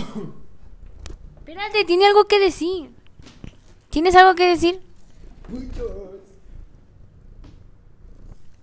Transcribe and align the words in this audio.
Espérate, 1.38 1.84
tiene 1.84 2.06
algo 2.06 2.26
que 2.26 2.38
decir. 2.38 2.90
¿Tienes 3.90 4.14
algo 4.14 4.34
que 4.34 4.48
decir? 4.48 4.80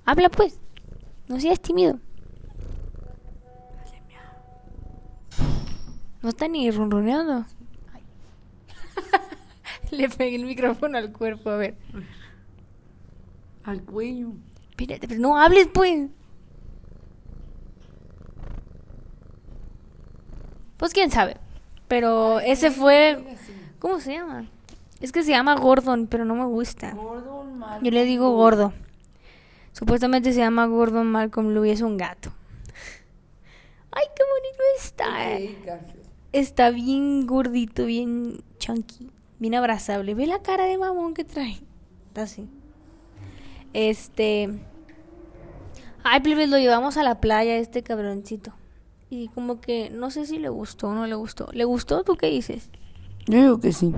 Habla 0.05 0.29
pues. 0.29 0.59
No 1.27 1.39
seas 1.39 1.59
tímido. 1.59 1.99
No 6.21 6.29
está 6.29 6.47
ni 6.47 6.69
ronroneando. 6.71 7.45
Le 9.91 10.09
pegué 10.09 10.35
el 10.35 10.45
micrófono 10.45 10.97
al 10.97 11.11
cuerpo, 11.11 11.49
a 11.49 11.57
ver. 11.57 11.75
Al 13.63 13.83
cuello. 13.83 14.31
Espérate, 14.69 15.07
pero 15.07 15.19
no 15.19 15.38
hables 15.39 15.67
pues. 15.67 16.09
Pues 20.78 20.94
quién 20.94 21.12
sabe. 21.12 21.38
Pero 21.88 22.39
ese 22.39 22.71
fue. 22.71 23.23
¿Cómo 23.80 23.99
se 23.99 24.13
llama? 24.13 24.48
Es 25.02 25.12
que 25.12 25.23
se 25.23 25.31
llama 25.31 25.55
Gordon, 25.55 26.08
pero 26.08 26.26
no 26.26 26.35
me 26.35 26.45
gusta. 26.45 26.91
Gordon 26.91 27.59
Malcolm. 27.59 27.84
Yo 27.84 27.91
le 27.91 28.04
digo 28.05 28.31
gordo. 28.31 28.73
Supuestamente 29.71 30.34
se 30.34 30.40
llama 30.40 30.66
Gordon 30.66 31.05
Malcolm 31.05 31.49
Louis, 31.54 31.73
es 31.73 31.82
un 31.82 31.98
gato. 31.98 32.32
Ay, 33.91 34.05
qué 34.16 34.23
bonito 34.23 34.63
está. 34.77 35.84
Está 36.34 36.71
bien 36.71 37.27
gordito, 37.27 37.85
bien 37.85 38.44
chunky, 38.57 39.12
bien 39.38 39.54
abrazable. 39.54 40.16
Ve 40.16 40.26
la 40.26 40.41
cara 40.41 40.66
de 40.66 40.77
mamón 40.80 41.13
que 41.13 41.23
trae. 41.23 41.59
Está 42.07 42.23
así. 42.23 42.49
Este. 43.73 44.49
Ay, 46.04 46.21
plebes, 46.21 46.49
lo 46.49 46.57
llevamos 46.57 46.98
a 46.98 47.04
la 47.04 47.21
playa, 47.21 47.55
este 47.57 47.84
cabroncito. 47.84 48.54
Y 49.09 49.29
como 49.29 49.61
que 49.61 49.89
no 49.89 50.11
sé 50.11 50.25
si 50.25 50.38
le 50.38 50.49
gustó 50.49 50.89
o 50.89 50.93
no 50.93 51.07
le 51.07 51.15
gustó. 51.15 51.49
¿Le 51.53 51.63
gustó? 51.63 52.03
¿Tú 52.03 52.15
qué 52.15 52.27
dices? 52.27 52.70
Yo 53.25 53.41
digo 53.41 53.59
que 53.59 53.71
sí. 53.71 53.93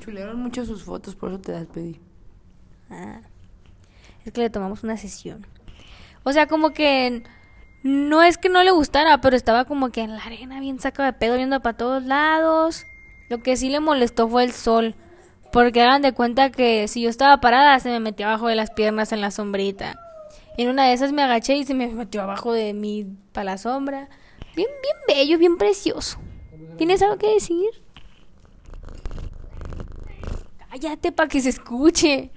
Chulearon 0.00 0.40
mucho 0.40 0.64
sus 0.66 0.82
fotos, 0.82 1.14
por 1.14 1.30
eso 1.30 1.40
te 1.40 1.52
las 1.52 1.66
pedí. 1.66 2.00
Ah, 2.90 3.20
es 4.24 4.32
que 4.32 4.42
le 4.42 4.50
tomamos 4.50 4.82
una 4.84 4.96
sesión. 4.96 5.46
O 6.24 6.32
sea, 6.32 6.46
como 6.46 6.70
que 6.70 7.22
no 7.82 8.22
es 8.22 8.38
que 8.38 8.48
no 8.48 8.62
le 8.62 8.70
gustara, 8.70 9.20
pero 9.20 9.36
estaba 9.36 9.64
como 9.64 9.90
que 9.90 10.02
en 10.02 10.12
la 10.12 10.22
arena 10.22 10.60
bien 10.60 10.80
sacado 10.80 11.06
de 11.06 11.12
pedo, 11.12 11.36
viendo 11.36 11.60
para 11.60 11.76
todos 11.76 12.02
lados. 12.04 12.84
Lo 13.28 13.42
que 13.42 13.56
sí 13.56 13.70
le 13.70 13.80
molestó 13.80 14.28
fue 14.28 14.44
el 14.44 14.52
sol. 14.52 14.94
Porque 15.52 15.82
hagan 15.82 16.02
de 16.02 16.12
cuenta 16.12 16.50
que 16.50 16.88
si 16.88 17.02
yo 17.02 17.08
estaba 17.08 17.40
parada, 17.40 17.78
se 17.80 17.90
me 17.90 18.00
metió 18.00 18.26
abajo 18.26 18.48
de 18.48 18.56
las 18.56 18.70
piernas 18.70 19.12
en 19.12 19.20
la 19.20 19.30
sombrita. 19.30 20.00
En 20.56 20.68
una 20.68 20.86
de 20.86 20.94
esas 20.94 21.12
me 21.12 21.22
agaché 21.22 21.56
y 21.56 21.64
se 21.64 21.74
me 21.74 21.88
metió 21.88 22.22
abajo 22.22 22.52
de 22.52 22.72
mí 22.72 23.06
para 23.32 23.44
la 23.44 23.58
sombra. 23.58 24.08
Bien, 24.54 24.68
bien 24.82 24.96
bello, 25.08 25.38
bien 25.38 25.56
precioso. 25.56 26.18
¿Tienes 26.76 27.02
algo 27.02 27.18
que 27.18 27.34
decir? 27.34 27.70
Cállate 30.70 31.12
para 31.12 31.28
que 31.28 31.40
se 31.40 31.50
escuche. 31.50 32.30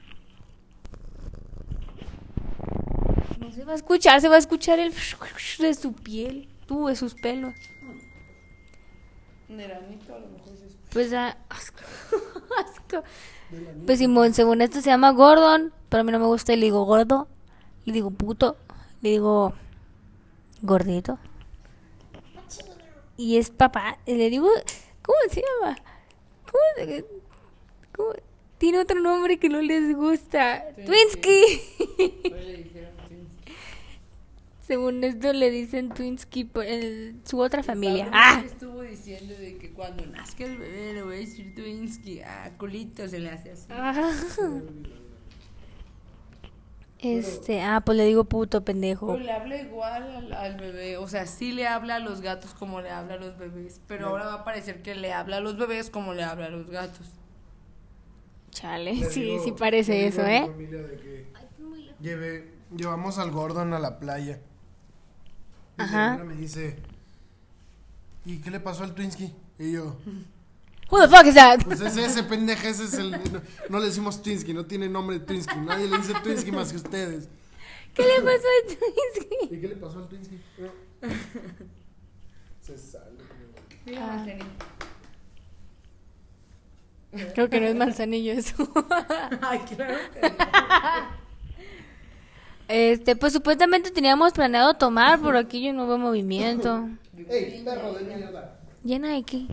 No 3.39 3.51
se 3.51 3.63
va 3.63 3.73
a 3.73 3.75
escuchar, 3.75 4.21
se 4.21 4.29
va 4.29 4.35
a 4.35 4.39
escuchar 4.39 4.79
el 4.79 4.93
de 5.59 5.73
su 5.73 5.93
piel, 5.93 6.47
tú, 6.67 6.87
de 6.87 6.95
sus 6.95 7.15
pelos. 7.15 7.53
Neranito 9.49 10.13
a 10.13 10.19
lo 10.19 10.27
mejor 10.27 10.53
es 10.53 10.75
Pues, 10.91 11.13
ah, 11.13 11.37
asco, 11.49 11.79
asco. 12.59 13.03
Pues 13.85 13.99
Simón, 13.99 14.33
según 14.33 14.61
esto 14.61 14.81
se 14.81 14.89
llama 14.89 15.11
Gordon, 15.11 15.73
pero 15.89 16.01
a 16.01 16.03
mí 16.03 16.11
no 16.11 16.19
me 16.19 16.25
gusta 16.25 16.53
y 16.53 16.57
le 16.57 16.65
digo 16.65 16.83
gordo, 16.83 17.27
le 17.85 17.93
digo 17.93 18.11
puto, 18.11 18.57
le 19.01 19.11
digo 19.11 19.53
gordito. 20.61 21.17
Y 23.17 23.37
es 23.37 23.49
papá, 23.49 23.97
y 24.05 24.13
le 24.15 24.29
digo, 24.29 24.47
¿cómo 25.01 25.17
se 25.31 25.41
llama? 25.41 25.77
¿Cómo 26.45 26.63
se- 26.87 27.05
cómo? 27.95 28.09
Tiene 28.59 28.79
otro 28.79 28.99
nombre 28.99 29.37
que 29.37 29.49
no 29.49 29.61
les 29.61 29.95
gusta. 29.95 30.63
Twinsky. 30.85 31.61
Según 34.65 35.01
esto 35.03 35.31
le 35.31 35.49
dicen 35.49 35.89
Twinsky 35.89 36.43
por 36.43 36.65
el- 36.65 37.15
su 37.23 37.39
otra 37.39 37.63
familia. 37.63 38.09
Ah, 38.11 38.43
Estuvo 38.45 38.81
diciendo 38.81 39.33
de 39.35 39.57
que 39.57 39.71
cuando 39.71 40.05
nazca 40.07 40.43
el 40.45 40.57
bebé 40.57 40.93
le 40.93 41.03
voy 41.03 41.15
a 41.15 41.19
decir 41.19 41.55
Twinsky. 41.55 42.19
Ah, 42.21 42.51
culito 42.57 43.07
se 43.07 43.19
le 43.19 43.29
hace 43.29 43.51
así. 43.51 43.65
Ah. 43.69 44.11
Este, 46.99 47.61
ah, 47.61 47.81
pues 47.85 47.95
le 47.97 48.05
digo 48.05 48.23
puto 48.25 48.65
pendejo. 48.65 49.07
Pero 49.13 49.19
le 49.23 49.31
habla 49.31 49.61
igual 49.61 50.03
al, 50.15 50.33
al 50.33 50.57
bebé. 50.57 50.97
O 50.97 51.07
sea, 51.07 51.27
sí 51.27 51.51
le 51.51 51.67
habla 51.67 51.95
a 51.97 51.99
los 51.99 52.21
gatos 52.21 52.53
como 52.55 52.81
le 52.81 52.89
habla 52.89 53.13
a 53.13 53.17
los 53.17 53.37
bebés. 53.37 53.79
Pero 53.87 54.07
ahora 54.07 54.25
va 54.25 54.33
a 54.35 54.43
parecer 54.43 54.81
que 54.81 54.95
le 54.95 55.13
habla 55.13 55.37
a 55.37 55.39
los 55.39 55.57
bebés 55.57 55.89
como 55.91 56.13
le 56.15 56.23
habla 56.23 56.47
a 56.47 56.49
los 56.49 56.69
gatos. 56.71 57.07
Chale, 58.49 58.95
Le 58.95 59.09
sí, 59.11 59.21
digo- 59.23 59.43
sí 59.43 59.51
parece 59.51 60.07
eso, 60.07 60.25
¿eh? 60.25 60.41
familia 60.47 60.81
de 60.81 60.97
que 60.97 61.27
lleve- 62.01 62.51
llevamos 62.75 63.19
al 63.19 63.29
Gordon 63.31 63.73
a 63.73 63.79
la 63.79 63.99
playa. 63.99 64.39
Y 65.77 65.81
Ajá. 65.83 66.17
Me 66.23 66.33
dice, 66.35 66.77
¿y 68.25 68.39
qué 68.39 68.49
le 68.49 68.59
pasó 68.59 68.83
al 68.83 68.95
Twinsky? 68.95 69.31
Y 69.59 69.73
yo, 69.73 69.97
Who 70.89 71.01
the 71.01 71.07
fuck 71.09 71.25
is 71.25 71.35
that? 71.35 71.63
pues 71.65 71.81
ese, 71.81 72.05
ese 72.05 72.23
pendejo, 72.23 72.67
ese 72.67 72.85
es 72.85 72.93
el... 72.93 73.11
No, 73.11 73.41
no 73.69 73.79
le 73.79 73.87
decimos 73.87 74.21
Twinsky, 74.21 74.53
no 74.53 74.65
tiene 74.65 74.87
nombre 74.87 75.19
de 75.19 75.25
Twinsky. 75.25 75.57
Nadie 75.59 75.87
le 75.87 75.97
dice 75.97 76.13
Twinsky 76.23 76.51
más 76.51 76.71
que 76.71 76.77
ustedes. 76.77 77.27
¿Qué 77.93 78.03
le 78.03 78.21
pasó 78.21 78.47
a 78.47 78.67
Twinsky? 78.67 79.55
¿Y 79.55 79.61
qué 79.61 79.67
le 79.67 79.75
pasó 79.75 79.99
al 79.99 80.07
Twinsky? 80.07 80.39
Se 82.61 82.77
sale. 82.77 83.17
Ah. 83.97 84.25
Creo 87.33 87.49
que 87.49 87.59
no 87.59 87.67
es 87.67 87.75
manzanillo 87.75 88.33
eso. 88.33 88.55
Ay, 89.41 89.59
claro. 89.59 89.95
Este, 92.67 93.15
pues 93.15 93.31
supuestamente 93.31 93.91
teníamos 93.91 94.33
planeado 94.33 94.73
tomar, 94.73 95.19
pero 95.21 95.37
aquí 95.37 95.63
yo 95.63 95.71
no 95.73 95.87
veo 95.87 95.97
movimiento. 95.97 96.89
¡Ey, 97.29 97.63
perro 97.63 97.93
de 97.93 98.03
mierda! 98.03 98.59
¿Llena 98.83 99.13
de 99.13 99.23
qué? 99.23 99.47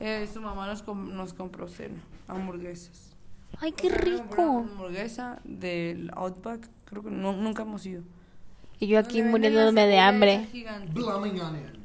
Eh, 0.00 0.28
su 0.32 0.40
mamá 0.40 0.66
nos, 0.66 0.82
com- 0.82 1.14
nos 1.14 1.32
compró 1.32 1.68
cena, 1.68 2.00
hamburguesas. 2.28 3.14
Ay, 3.60 3.72
qué 3.72 3.86
Una 3.88 3.96
rico. 3.96 4.42
hamburguesa 4.70 5.40
del 5.44 6.10
Outback, 6.14 6.68
creo 6.84 7.02
que 7.02 7.10
no- 7.10 7.32
nunca 7.32 7.62
hemos 7.62 7.84
ido. 7.86 8.02
Y 8.78 8.88
yo 8.88 8.98
aquí 8.98 9.22
muriéndome 9.22 9.86
de 9.86 9.98
hambre. 9.98 10.46
Blooming 10.92 11.40
onion. 11.40 11.76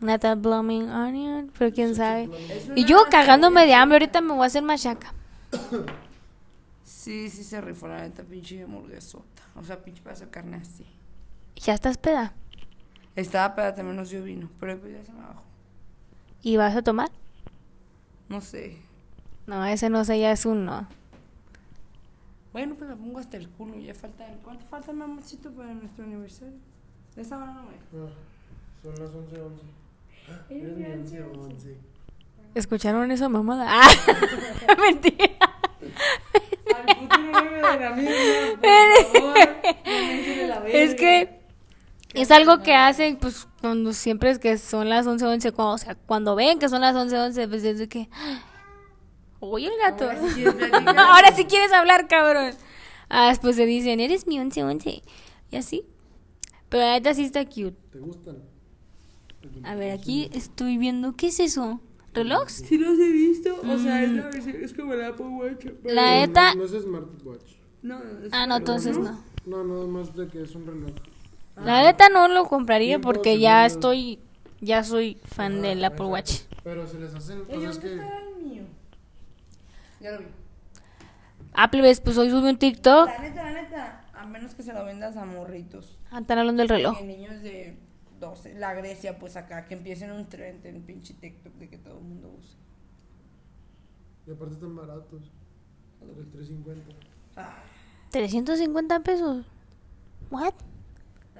Una 0.00 0.18
tal 0.18 0.36
blooming 0.38 0.88
onion, 0.88 1.50
pero 1.58 1.74
quién 1.74 1.94
sabe. 1.94 2.30
Y 2.76 2.84
yo 2.86 3.04
cagándome 3.10 3.66
de 3.66 3.74
hambre, 3.74 3.96
ahorita 3.96 4.20
me 4.20 4.32
voy 4.32 4.44
a 4.44 4.46
hacer 4.46 4.62
machaca. 4.62 5.12
Sí, 6.84 7.28
sí 7.30 7.44
se 7.44 7.60
rifó 7.60 7.88
la 7.88 8.02
neta, 8.02 8.22
pinche 8.22 8.62
hamburguesota. 8.62 9.42
O 9.56 9.64
sea, 9.64 9.82
pinche 9.82 10.02
pedazo 10.02 10.24
de 10.26 10.30
carne 10.30 10.56
así. 10.58 10.86
¿Ya 11.56 11.74
estás 11.74 11.98
peda? 11.98 12.32
Estaba 13.16 13.54
peda, 13.54 13.74
también 13.74 13.96
nos 13.96 14.08
dio 14.10 14.22
vino, 14.22 14.48
pero 14.60 14.78
pues 14.78 14.92
ya 14.92 15.04
se 15.04 15.12
me 15.12 15.20
bajó. 15.20 15.42
¿Y 16.42 16.56
vas 16.56 16.74
a 16.76 16.82
tomar? 16.82 17.10
No 18.28 18.40
sé. 18.40 18.76
No, 19.46 19.64
ese 19.66 19.90
no 19.90 20.04
sé, 20.04 20.18
ya 20.20 20.32
es 20.32 20.46
un 20.46 20.64
no. 20.64 20.86
Bueno, 22.52 22.74
pues 22.76 22.88
me 22.90 22.96
pongo 22.96 23.18
hasta 23.18 23.36
el 23.36 23.48
culo. 23.48 23.76
Ya 23.78 23.94
falta. 23.94 24.26
¿Cuánto 24.42 24.64
falta, 24.66 24.92
mi 24.92 25.02
amorcito, 25.02 25.50
para 25.52 25.72
nuestro 25.74 26.04
aniversario? 26.04 26.54
De 27.14 27.22
esa 27.22 27.36
hora 27.36 27.46
no 27.52 27.62
me. 27.64 27.68
Ah, 27.68 28.10
son 28.82 28.92
las 28.94 29.10
11.11. 29.10 29.50
Ah, 30.28 30.40
es 30.48 30.62
mi 30.76 30.84
11.11. 30.84 31.74
¿Escucharon 32.54 33.10
esa 33.12 33.28
mamada? 33.28 33.66
¡Ah! 33.68 33.88
Mentira. 34.80 35.28
Al 36.74 36.96
futuro 36.96 37.22
meme 37.22 37.56
de 37.56 37.62
la 37.62 37.90
misma, 37.90 38.14
por 38.60 39.12
favor. 39.12 39.38
No 39.84 40.36
me 40.36 40.46
la 40.48 40.58
verga. 40.60 40.78
Es 40.78 40.94
que 40.96 41.39
es 42.14 42.30
algo 42.30 42.62
que 42.62 42.74
hacen, 42.74 43.16
pues, 43.16 43.46
cuando 43.60 43.92
siempre 43.92 44.30
es 44.30 44.38
que 44.38 44.58
son 44.58 44.88
las 44.88 45.06
11, 45.06 45.26
11, 45.26 45.52
cuando, 45.52 45.74
o 45.74 45.78
sea, 45.78 45.94
cuando 45.94 46.34
ven 46.34 46.58
que 46.58 46.68
son 46.68 46.80
las 46.80 46.94
11, 46.94 47.18
11, 47.18 47.48
pues 47.48 47.64
es 47.64 47.78
de 47.78 47.88
que... 47.88 48.08
Oye, 49.40 49.68
el 49.68 49.72
gato. 49.80 50.04
Ahora 50.04 50.28
sí. 50.34 50.44
Ahora 50.96 51.32
sí 51.34 51.44
quieres 51.44 51.72
hablar, 51.72 52.08
cabrón. 52.08 52.52
Ah, 53.08 53.28
después 53.30 53.56
se 53.56 53.64
dicen, 53.64 53.98
eres 54.00 54.26
mi 54.26 54.38
11, 54.38 54.64
11. 54.64 55.02
Y 55.50 55.56
así. 55.56 55.84
Pero 56.68 56.84
la 56.84 56.92
neta 56.92 57.14
sí 57.14 57.24
está 57.24 57.44
cute. 57.46 57.74
¿Te 57.90 57.98
gustan? 57.98 58.38
A 59.64 59.74
ver, 59.74 59.92
aquí 59.92 60.28
estoy 60.34 60.76
viendo, 60.76 61.16
¿qué 61.16 61.28
es 61.28 61.40
eso? 61.40 61.80
¿Reloj? 62.12 62.48
Sí 62.48 62.76
los 62.76 62.98
he 62.98 63.10
visto. 63.10 63.58
O 63.62 63.78
sea, 63.78 64.02
es, 64.02 64.10
la 64.10 64.28
versión- 64.30 64.56
es 64.62 64.74
como 64.74 64.94
la 64.94 65.08
Apple 65.08 65.26
Watch. 65.26 65.66
La 65.84 66.26
neta... 66.26 66.54
No 66.54 66.64
es 66.64 66.72
smartwatch. 66.72 67.52
No, 67.82 67.98
no, 67.98 68.26
es 68.26 68.32
Ah, 68.32 68.46
no, 68.46 68.56
entonces 68.58 68.98
no. 68.98 69.24
No, 69.46 69.64
nada 69.64 69.86
más 69.86 70.14
de 70.14 70.28
que 70.28 70.42
es 70.42 70.54
un 70.54 70.66
reloj. 70.66 70.90
La 71.64 71.82
neta 71.82 72.08
no 72.08 72.28
lo 72.28 72.44
compraría 72.46 72.96
Tiempo, 72.96 73.08
porque 73.08 73.38
ya 73.38 73.66
estoy... 73.66 74.20
Ya 74.62 74.84
soy 74.84 75.18
fan 75.24 75.62
del 75.62 75.82
Apple 75.84 76.06
Watch. 76.06 76.42
Pero 76.62 76.86
se 76.86 76.98
les 76.98 77.14
hacen 77.14 77.44
cosas 77.46 77.80
¿dónde 77.80 77.80
que... 77.80 77.94
el 77.94 78.44
mío? 78.44 78.62
Ya 80.00 80.12
lo 80.12 80.18
vi. 80.18 80.26
Apple, 81.54 81.80
ves, 81.80 82.00
pues 82.00 82.18
hoy 82.18 82.30
sube 82.30 82.50
un 82.50 82.58
TikTok. 82.58 83.06
La 83.06 83.18
neta, 83.18 83.42
la 83.42 83.62
neta, 83.62 84.04
a 84.12 84.26
menos 84.26 84.54
que 84.54 84.62
se 84.62 84.72
lo 84.72 84.84
vendas 84.84 85.16
a 85.16 85.24
morritos. 85.24 85.98
Ah, 86.10 86.20
están 86.20 86.38
hablando 86.38 86.60
del 86.60 86.68
reloj. 86.68 86.98
Y 87.00 87.04
niños 87.04 87.42
de 87.42 87.78
12. 88.20 88.54
La 88.54 88.74
Grecia, 88.74 89.18
pues 89.18 89.36
acá, 89.36 89.64
que 89.64 89.74
empiecen 89.74 90.12
un 90.12 90.28
trend 90.28 90.64
en 90.66 90.82
pinche 90.82 91.14
TikTok 91.14 91.54
de 91.54 91.68
que 91.68 91.78
todo 91.78 91.98
el 91.98 92.04
mundo 92.04 92.30
use. 92.38 92.56
Y 94.26 94.30
aparte 94.32 94.54
están 94.54 94.76
baratos. 94.76 95.22
El 96.02 96.30
350. 96.30 96.82
Ah, 97.36 97.62
350 98.10 99.00
pesos. 99.00 99.46
What? 100.30 100.54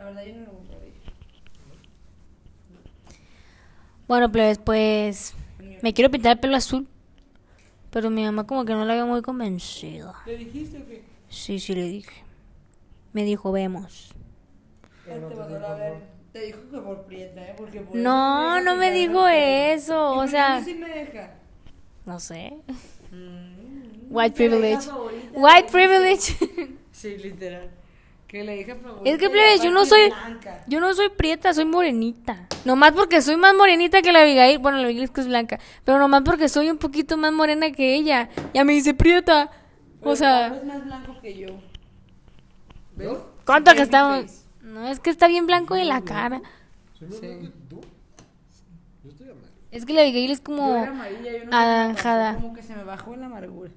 La 0.00 0.06
verdad 0.06 0.24
yo 0.24 0.32
no 0.36 0.44
lo 0.46 0.52
compraría. 0.52 0.90
Bueno, 4.08 4.32
pues, 4.32 4.58
pues 4.58 5.34
me 5.82 5.92
quiero 5.94 6.10
pintar 6.10 6.32
el 6.32 6.38
pelo 6.40 6.56
azul. 6.56 6.86
Pero 7.90 8.08
mi 8.08 8.22
mamá 8.24 8.46
como 8.46 8.64
que 8.64 8.72
no 8.72 8.84
la 8.84 8.94
veo 8.94 9.06
muy 9.06 9.20
convencida. 9.20 10.14
¿Le 10.26 10.36
dijiste 10.36 10.78
o 10.78 10.86
qué? 10.86 11.02
Sí, 11.28 11.58
sí 11.58 11.74
le 11.74 11.82
dije. 11.84 12.22
Me 13.12 13.24
dijo, 13.24 13.50
vemos. 13.52 14.12
Ya 15.06 15.14
te 15.14 15.20
mandó 15.34 15.66
a 15.66 15.74
ver. 15.74 15.94
Te 16.32 16.46
dijo 16.46 16.60
que 16.70 16.78
por 16.78 17.02
prieta, 17.06 17.42
¿eh? 17.42 17.54
Porque 17.58 17.80
por 17.80 17.96
No, 17.96 18.56
eso 18.56 18.64
no 18.64 18.76
me 18.76 18.90
deja 18.92 18.96
dijo 19.08 19.26
eso, 19.26 20.12
o 20.12 20.26
sea- 20.28 20.62
sí 20.62 20.74
me 20.74 20.88
deja. 20.88 21.34
No 22.06 22.20
sé. 22.20 22.52
Mm. 23.10 24.06
White 24.10 24.36
privilege. 24.36 24.88
White 25.34 25.68
privilege. 25.72 26.36
Sí, 26.92 27.16
literal. 27.18 27.70
Que 28.30 28.44
la 28.44 28.54
hija 28.54 28.76
favorita. 28.76 29.10
Es 29.10 29.18
que, 29.18 29.24
y 29.26 29.28
plebes, 29.28 29.60
yo 29.60 29.72
no 29.72 29.84
soy- 29.84 30.08
blanca. 30.08 30.62
Yo 30.68 30.78
no 30.78 30.94
soy 30.94 31.08
prieta, 31.08 31.52
soy 31.52 31.64
morenita. 31.64 32.46
Nomás 32.64 32.92
porque 32.92 33.20
soy 33.22 33.36
más 33.36 33.54
morenita 33.56 34.02
que 34.02 34.12
la 34.12 34.20
Abigail. 34.20 34.60
Bueno, 34.60 34.78
la 34.78 34.84
Abigail 34.84 35.02
es 35.04 35.10
que 35.10 35.20
es 35.22 35.26
blanca. 35.26 35.58
Pero 35.84 35.98
nomás 35.98 36.22
porque 36.24 36.48
soy 36.48 36.70
un 36.70 36.78
poquito 36.78 37.16
más 37.16 37.32
morena 37.32 37.72
que 37.72 37.96
ella. 37.96 38.28
Ya 38.54 38.62
me 38.64 38.72
dice 38.72 38.94
prieta. 38.94 39.50
Pero 39.98 40.12
O 40.12 40.14
sea, 40.16 40.50
Pablo 40.50 40.56
es 40.60 40.64
más 40.64 40.84
blanco 40.84 41.20
que 41.20 41.36
yo. 41.36 41.48
¿Ves? 42.94 43.18
¿cuánto 43.44 43.72
Sí, 43.72 43.76
que 43.78 43.82
estamos? 43.82 44.22
face. 44.22 44.44
No, 44.62 44.86
es 44.86 45.00
que 45.00 45.10
está 45.10 45.26
bien 45.26 45.46
blanco 45.46 45.74
de 45.74 45.84
la 45.84 46.02
cara. 46.02 46.40
¿Soy 46.98 47.08
más 47.08 47.18
Sí. 47.18 47.26
blanco 47.26 47.42
que 47.42 47.48
tú? 47.68 47.80
Yo 49.02 49.10
estoy 49.10 49.26
amarillo. 49.30 49.48
Es 49.72 49.84
que 49.86 49.92
la 49.92 50.02
Abigail 50.02 50.30
es 50.30 50.38
Yo 50.38 50.44
como 50.44 50.76
era 50.76 50.90
amarilla, 50.92 51.32
yo 51.32 51.44
no 51.46 51.56
anaranjada. 51.56 52.34
Como 52.34 52.54
que 52.54 52.62
se 52.62 52.76
me 52.76 52.84
bajó 52.84 53.16
la 53.16 53.26
amargura. 53.26 53.70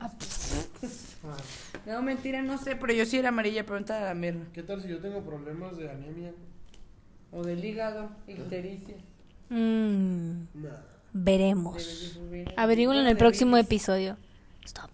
Ah, 0.00 0.10
No, 1.86 2.02
mentira, 2.02 2.42
no 2.42 2.58
sé, 2.58 2.76
pero 2.76 2.92
yo 2.92 3.04
sí 3.06 3.16
era 3.18 3.30
amarilla, 3.30 3.64
pregunta 3.64 3.98
a 4.00 4.04
la 4.06 4.14
mierda. 4.14 4.44
¿Qué 4.52 4.62
tal 4.62 4.82
si 4.82 4.88
yo 4.88 4.98
tengo 5.00 5.22
problemas 5.22 5.76
de 5.76 5.90
anemia? 5.90 6.32
O 7.30 7.42
del 7.42 7.64
hígado, 7.64 8.10
ictericia. 8.28 8.96
Mm, 9.48 10.44
Nah. 10.54 10.70
veremos. 11.12 12.18
Averígualo 12.56 13.00
en 13.00 13.06
el 13.06 13.16
próximo 13.16 13.56
episodio. 13.56 14.16
Stop. 14.64 14.90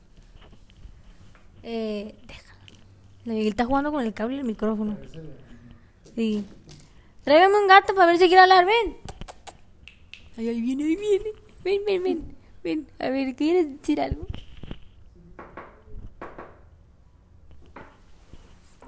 Eh, 1.63 2.15
deja. 2.27 2.55
La 3.25 3.33
Abigail 3.33 3.49
está 3.53 3.65
jugando 3.65 3.91
con 3.93 4.05
el 4.05 4.15
cable 4.15 4.37
del 4.37 4.47
micrófono. 4.47 4.95
Parece 4.97 5.17
la- 5.19 5.23
Sí. 6.15 6.45
Tráigame 7.25 7.57
un 7.61 7.69
gato 7.69 7.95
para 7.95 8.07
ver 8.07 8.19
si 8.19 8.27
quiere 8.27 8.41
hablar, 8.43 8.65
ven. 8.65 8.97
Ay, 10.37 10.49
ahí 10.49 10.61
viene, 10.61 10.85
ahí 10.85 10.97
viene. 10.97 11.31
Ven, 11.65 11.81
ven, 11.87 12.03
ven. 12.03 12.37
Ven, 12.65 12.87
a 12.99 13.09
ver, 13.11 13.35
¿quieres 13.37 13.69
decir 13.81 14.01
algo? 14.01 14.27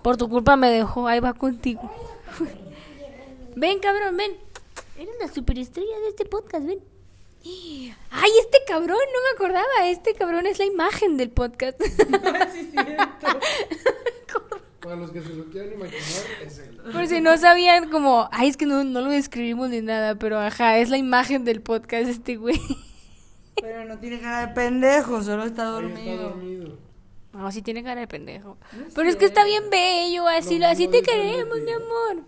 Por 0.02 0.16
tu 0.16 0.28
culpa 0.28 0.56
me 0.56 0.70
dejó, 0.70 1.06
ahí 1.06 1.20
va 1.20 1.34
contigo. 1.34 1.90
ven, 3.56 3.78
cabrón, 3.80 4.16
ven. 4.16 4.32
Eres 4.98 5.14
la 5.20 5.28
superestrella 5.28 5.98
de 6.00 6.08
este 6.08 6.24
podcast, 6.24 6.66
ven. 6.66 6.78
Ay, 7.42 8.30
este 8.40 8.58
cabrón, 8.66 8.98
no 8.98 9.20
me 9.22 9.30
acordaba. 9.34 9.88
Este 9.88 10.14
cabrón 10.14 10.46
es 10.46 10.58
la 10.58 10.66
imagen 10.66 11.16
del 11.16 11.30
podcast. 11.30 11.80
sí, 12.52 12.70
cierto. 12.70 13.38
Para 14.80 14.96
los 14.96 15.10
que 15.10 15.20
se 15.20 15.28
lo 15.34 15.44
quieran 15.50 15.72
imaginar, 15.74 16.00
es 16.44 16.58
él. 16.58 16.80
Por 16.92 17.06
si 17.06 17.20
no 17.20 17.36
sabían, 17.36 17.90
como, 17.90 18.28
ay, 18.32 18.48
es 18.48 18.56
que 18.56 18.64
no, 18.66 18.82
no 18.82 19.02
lo 19.02 19.10
describimos 19.10 19.68
ni 19.68 19.82
nada, 19.82 20.14
pero 20.14 20.38
ajá, 20.38 20.78
es 20.78 20.88
la 20.88 20.96
imagen 20.96 21.44
del 21.44 21.60
podcast 21.60 22.08
este 22.08 22.36
güey. 22.36 22.58
Pero 23.60 23.84
no 23.84 23.98
tiene 23.98 24.20
cara 24.20 24.46
de 24.46 24.54
pendejo, 24.54 25.22
solo 25.22 25.44
está 25.44 25.66
Ahí 25.66 25.82
dormido. 25.82 26.12
está 26.12 26.22
dormido. 26.28 26.78
No, 27.32 27.50
sí 27.52 27.62
tiene 27.62 27.84
cara 27.84 28.00
de 28.00 28.08
pendejo. 28.08 28.58
No 28.72 28.86
Pero 28.94 29.08
es 29.08 29.16
que 29.16 29.24
está 29.24 29.44
bien 29.44 29.70
bello, 29.70 30.26
así, 30.26 30.58
Lo 30.58 30.66
así 30.66 30.88
te 30.88 31.02
queremos, 31.02 31.60
mi 31.60 31.70
amor. 31.70 32.24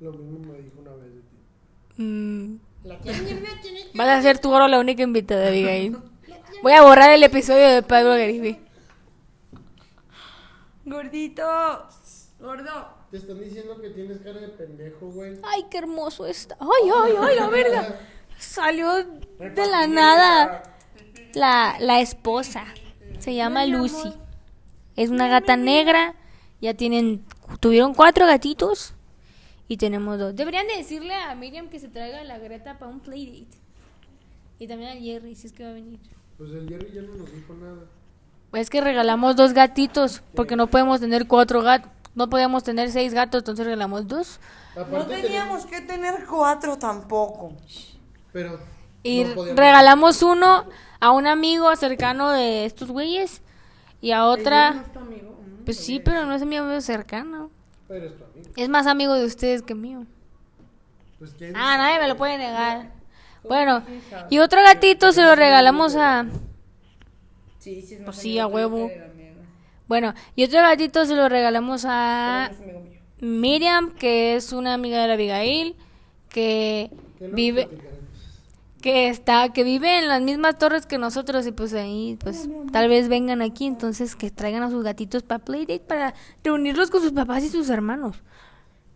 Lo 0.00 0.12
mismo 0.12 0.52
me 0.52 0.58
dijo 0.58 0.80
una 0.80 0.92
vez 0.92 1.14
de 1.14 1.20
ti. 1.20 2.02
Mm. 2.02 2.60
La 2.84 2.98
Vas 3.94 4.08
a 4.08 4.22
ser 4.22 4.38
tú 4.38 4.52
ahora 4.52 4.68
la 4.68 4.80
única 4.80 5.02
invitada, 5.02 5.48
Abigail. 5.48 5.98
Voy 6.62 6.72
a 6.72 6.82
borrar 6.82 7.10
el 7.10 7.22
episodio 7.22 7.68
de 7.68 7.82
Pablo 7.82 8.10
Garibe. 8.10 8.60
Gordito, 10.84 11.42
gordo. 12.40 13.02
Te 13.10 13.18
están 13.18 13.38
diciendo 13.38 13.80
que 13.80 13.90
tienes 13.90 14.18
cara 14.18 14.40
de 14.40 14.48
pendejo, 14.48 15.06
güey. 15.08 15.38
Ay, 15.42 15.66
qué 15.70 15.78
hermoso 15.78 16.26
está. 16.26 16.56
Ay, 16.58 16.90
ay, 16.94 17.12
ay, 17.20 17.36
la 17.36 17.48
verga. 17.48 18.00
Salió 18.38 18.94
de 18.94 19.66
la 19.70 19.86
nada 19.86 20.62
la, 21.34 21.76
la 21.78 22.00
esposa. 22.00 22.64
Se 23.22 23.36
llama 23.36 23.66
Lucy. 23.66 24.12
Es 24.96 25.10
una 25.10 25.28
gata 25.28 25.56
negra. 25.56 26.16
Ya 26.60 26.74
tienen, 26.74 27.24
tuvieron 27.60 27.94
cuatro 27.94 28.26
gatitos 28.26 28.94
y 29.68 29.76
tenemos 29.76 30.18
dos. 30.18 30.34
Deberían 30.34 30.66
de 30.66 30.76
decirle 30.76 31.14
a 31.14 31.32
Miriam 31.36 31.68
que 31.68 31.78
se 31.78 31.88
traiga 31.88 32.18
a 32.18 32.24
la 32.24 32.38
Greta 32.38 32.80
para 32.80 32.90
un 32.90 32.98
playdate. 32.98 33.56
Y 34.58 34.66
también 34.66 34.90
a 34.90 35.00
Jerry, 35.00 35.36
si 35.36 35.46
es 35.46 35.52
que 35.52 35.62
va 35.62 35.70
a 35.70 35.74
venir. 35.74 36.00
Pues 36.36 36.50
el 36.50 36.68
Jerry 36.68 36.92
ya 36.92 37.02
no 37.02 37.14
nos 37.14 37.32
dijo 37.32 37.54
nada. 37.54 37.84
Es 38.54 38.70
que 38.70 38.80
regalamos 38.80 39.36
dos 39.36 39.52
gatitos 39.52 40.22
porque 40.34 40.56
no 40.56 40.66
podemos 40.66 40.98
tener 40.98 41.28
cuatro 41.28 41.62
gatos. 41.62 41.92
No 42.16 42.28
podíamos 42.28 42.64
tener 42.64 42.90
seis 42.90 43.14
gatos, 43.14 43.42
entonces 43.42 43.64
regalamos 43.64 44.08
dos. 44.08 44.40
No 44.76 45.06
teníamos 45.06 45.64
que 45.64 45.80
tener 45.80 46.26
cuatro 46.28 46.76
tampoco. 46.76 47.52
Pero 48.32 48.58
Y 49.02 49.24
no 49.24 49.44
regalamos 49.54 50.22
uno 50.22 50.64
a 51.00 51.10
un 51.10 51.26
amigo 51.26 51.74
cercano 51.76 52.30
de 52.30 52.64
estos 52.64 52.90
güeyes 52.90 53.42
y 54.00 54.12
a 54.12 54.18
¿No 54.18 54.30
otra... 54.30 54.82
es 54.84 54.92
tu 54.92 54.98
amigo? 54.98 55.30
Mm. 55.30 55.64
Pues 55.64 55.76
sí, 55.78 56.00
pero 56.00 56.24
no 56.24 56.34
es 56.34 56.44
mi 56.44 56.56
amigo 56.56 56.80
cercano. 56.80 57.50
Pero 57.88 58.06
es 58.06 58.16
tu 58.16 58.24
amigo. 58.24 58.50
Es 58.56 58.68
más 58.68 58.86
amigo 58.86 59.14
de 59.14 59.26
ustedes 59.26 59.62
que 59.62 59.74
mío. 59.74 60.06
Pues 61.18 61.34
quién 61.36 61.54
Ah, 61.56 61.76
nadie 61.76 62.00
me 62.00 62.08
lo 62.08 62.16
puede 62.16 62.38
negar. 62.38 62.90
Bueno, 63.44 63.82
y 64.30 64.38
otro 64.38 64.62
gatito 64.62 65.12
se 65.12 65.22
lo 65.22 65.34
regalamos 65.34 65.96
a... 65.96 66.26
Sí, 67.58 67.82
sí, 67.82 67.94
es 67.94 68.00
más 68.00 68.06
Pues 68.06 68.16
sí, 68.18 68.38
a 68.38 68.46
huevo. 68.46 68.90
Bueno, 69.88 70.14
y 70.36 70.44
otro 70.44 70.60
gatito 70.60 71.04
se 71.04 71.14
lo 71.14 71.28
regalamos 71.28 71.84
a. 71.86 72.50
Miriam, 73.20 73.92
que 73.92 74.36
es 74.36 74.52
una 74.52 74.74
amiga 74.74 75.00
de 75.02 75.08
la 75.08 75.14
Abigail, 75.14 75.76
que 76.28 76.90
vive... 77.20 77.68
que 78.82 79.08
está 79.08 79.50
que 79.54 79.64
vive 79.64 79.98
en 79.98 80.08
las 80.08 80.20
mismas 80.20 80.58
torres 80.58 80.84
que 80.84 80.98
nosotros 80.98 81.46
y 81.46 81.52
pues 81.52 81.72
ahí 81.72 82.18
pues 82.20 82.48
tal 82.72 82.88
vez 82.90 83.08
vengan 83.08 83.40
aquí 83.40 83.64
entonces 83.66 84.14
que 84.16 84.30
traigan 84.30 84.62
a 84.62 84.68
sus 84.70 84.84
gatitos 84.84 85.22
para 85.22 85.42
playdate 85.42 85.80
para 85.80 86.12
reunirlos 86.44 86.90
con 86.90 87.00
sus 87.00 87.12
papás 87.12 87.42
y 87.44 87.48
sus 87.48 87.70
hermanos 87.70 88.16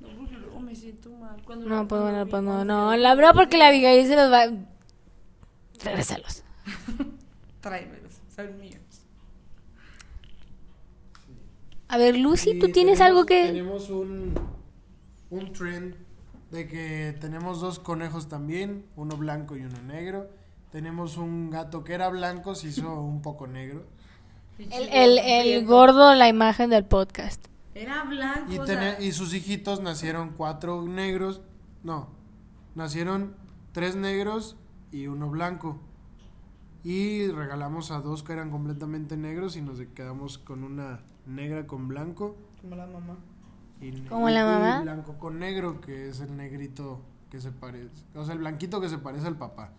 No, 0.00 0.08
porque 0.18 0.34
luego 0.36 0.60
me 0.60 0.74
siento 0.74 1.10
mal. 1.12 1.40
Cuando 1.46 1.66
no 1.66 1.82
me- 1.84 1.88
pues 1.88 2.02
bueno 2.02 2.26
pues 2.26 2.42
no 2.42 2.64
no 2.66 2.94
la 2.96 3.14
verdad 3.14 3.32
porque 3.34 3.56
la 3.56 3.68
Abigail 3.68 4.06
se 4.06 4.16
los 4.16 4.30
va 4.30 4.46
regrésalos 5.82 6.42
Tráemelos, 7.62 8.12
son 8.34 8.58
míos. 8.58 8.74
a 11.88 11.98
ver 11.98 12.16
Lucy 12.16 12.58
tú 12.58 12.68
tienes 12.72 12.98
tenemos- 12.98 13.00
algo 13.00 13.26
que 13.26 13.46
Tenemos 13.46 13.90
un, 13.90 14.34
un 15.30 15.52
trend 15.52 15.94
de 16.56 16.66
que 16.66 17.16
tenemos 17.20 17.60
dos 17.60 17.78
conejos 17.78 18.28
también, 18.28 18.84
uno 18.96 19.16
blanco 19.16 19.56
y 19.56 19.60
uno 19.62 19.80
negro. 19.82 20.28
Tenemos 20.72 21.16
un 21.16 21.50
gato 21.50 21.84
que 21.84 21.94
era 21.94 22.08
blanco, 22.08 22.54
se 22.54 22.68
hizo 22.68 23.00
un 23.00 23.22
poco 23.22 23.46
negro. 23.46 23.86
el, 24.58 24.88
el, 24.88 25.18
el 25.18 25.64
gordo 25.66 26.14
la 26.14 26.28
imagen 26.28 26.70
del 26.70 26.84
podcast 26.84 27.44
Era 27.74 28.02
blanco. 28.04 28.52
Y, 28.52 28.58
o 28.58 28.64
tene- 28.64 28.96
sea, 28.96 29.00
y 29.00 29.12
sus 29.12 29.32
hijitos 29.34 29.80
nacieron 29.80 30.30
cuatro 30.36 30.82
negros. 30.82 31.42
No, 31.84 32.08
nacieron 32.74 33.36
tres 33.72 33.94
negros 33.96 34.56
y 34.90 35.06
uno 35.06 35.28
blanco. 35.30 35.78
Y 36.82 37.28
regalamos 37.28 37.90
a 37.90 38.00
dos 38.00 38.22
que 38.22 38.32
eran 38.32 38.50
completamente 38.50 39.16
negros 39.16 39.56
y 39.56 39.60
nos 39.60 39.80
quedamos 39.94 40.38
con 40.38 40.62
una 40.64 41.00
negra 41.26 41.66
con 41.66 41.88
blanco. 41.88 42.36
Como 42.62 42.76
la 42.76 42.86
mamá. 42.86 43.16
Y, 43.80 43.92
¿Como 44.08 44.28
y- 44.28 44.32
la 44.32 44.40
y 44.40 44.44
mamá? 44.44 44.80
blanco 44.82 45.14
con 45.18 45.38
negro, 45.38 45.80
que 45.80 46.08
es 46.08 46.20
el 46.20 46.36
negrito 46.36 47.00
que 47.30 47.40
se 47.40 47.50
parece. 47.52 47.90
O 48.14 48.24
sea, 48.24 48.34
el 48.34 48.40
blanquito 48.40 48.80
que 48.80 48.88
se 48.88 48.98
parece 48.98 49.26
al 49.26 49.36
papá. 49.36 49.70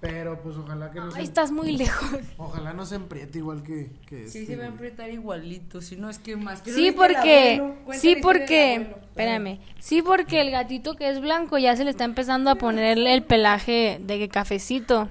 Pero 0.00 0.38
pues 0.42 0.56
ojalá 0.58 0.90
que 0.90 1.00
no 1.00 1.10
se, 1.10 1.18
Ahí 1.18 1.24
estás 1.24 1.50
muy 1.50 1.72
lejos 1.78 2.10
ojalá 2.36 2.74
no 2.74 2.84
se 2.84 2.96
empriete 2.96 3.38
igual 3.38 3.62
que, 3.62 3.90
que 4.06 4.28
Sí, 4.28 4.40
este, 4.40 4.46
se 4.52 4.56
va 4.56 4.64
a 4.64 4.66
güey. 4.66 4.76
apretar 4.76 5.08
igualito, 5.10 5.80
si 5.80 5.96
no 5.96 6.10
es 6.10 6.18
que 6.18 6.36
más. 6.36 6.60
que 6.60 6.72
no 6.72 6.76
Sí, 6.76 6.92
porque, 6.92 7.56
abuelo, 7.58 7.76
sí, 7.98 8.16
porque, 8.20 8.74
espérame, 8.74 9.60
sí, 9.78 10.02
porque 10.02 10.42
el 10.42 10.50
gatito 10.50 10.94
que 10.96 11.08
es 11.08 11.20
blanco 11.22 11.56
ya 11.56 11.74
se 11.74 11.84
le 11.84 11.90
está 11.90 12.04
empezando 12.04 12.50
a 12.50 12.56
poner 12.56 12.98
el 12.98 13.22
pelaje 13.22 13.98
de 14.04 14.18
que 14.18 14.28
cafecito. 14.28 15.08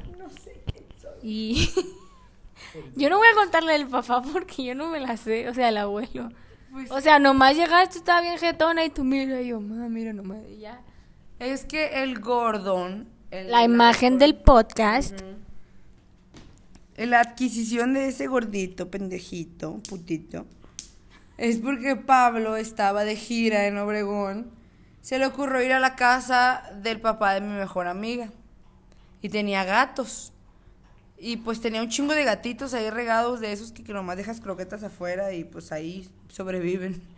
Y 1.23 1.69
yo 2.95 3.09
no 3.09 3.17
voy 3.17 3.27
a 3.31 3.35
contarle 3.35 3.73
del 3.73 3.87
papá 3.87 4.21
porque 4.21 4.63
yo 4.63 4.75
no 4.75 4.89
me 4.89 4.99
la 4.99 5.17
sé, 5.17 5.49
o 5.49 5.53
sea, 5.55 5.69
el 5.69 5.77
abuelo. 5.77 6.29
Pues 6.73 6.89
O 6.91 6.99
sea, 7.01 7.19
nomás 7.19 7.55
llegaste, 7.55 7.99
estaba 7.99 8.21
bien 8.21 8.37
jetona 8.37 8.83
y 8.83 8.89
tú 8.89 9.03
mira, 9.03 9.39
y 9.41 9.47
yo, 9.49 9.61
mamá, 9.61 9.87
mira 9.89 10.11
nomás, 10.11 10.39
y 10.49 10.57
ya. 10.57 10.81
es 11.39 11.65
que 11.65 12.03
el 12.03 12.19
Gordon. 12.19 13.07
el- 13.31 13.51
La 13.51 13.63
imagen 13.63 14.17
del 14.19 14.35
podcast. 14.35 15.21
La 16.97 17.19
adquisición 17.21 17.93
de 17.93 18.07
ese 18.07 18.27
gordito, 18.27 18.89
pendejito, 18.91 19.79
putito, 19.89 20.45
es 21.37 21.57
porque 21.57 21.95
Pablo 21.95 22.55
estaba 22.55 23.03
de 23.03 23.15
gira 23.15 23.65
en 23.67 23.77
Obregón. 23.79 24.51
Se 25.01 25.17
le 25.19 25.25
ocurrió 25.25 25.61
ir 25.63 25.73
a 25.73 25.79
la 25.79 25.95
casa 25.95 26.63
del 26.81 27.01
papá 27.01 27.33
de 27.33 27.41
mi 27.41 27.53
mejor 27.53 27.87
amiga. 27.87 28.29
Y 29.21 29.29
tenía 29.29 29.63
gatos. 29.63 30.31
Y 31.25 31.37
pues 31.37 31.61
tenía 31.61 31.81
un 31.81 31.87
chingo 31.87 32.13
de 32.13 32.25
gatitos 32.25 32.73
ahí 32.73 32.89
regados 32.89 33.39
de 33.39 33.53
esos 33.53 33.71
que, 33.71 33.81
que 33.81 33.93
nomás 33.93 34.17
dejas 34.17 34.41
croquetas 34.41 34.83
afuera 34.83 35.31
y 35.31 35.45
pues 35.45 35.71
ahí 35.71 36.09
sobreviven. 36.27 37.01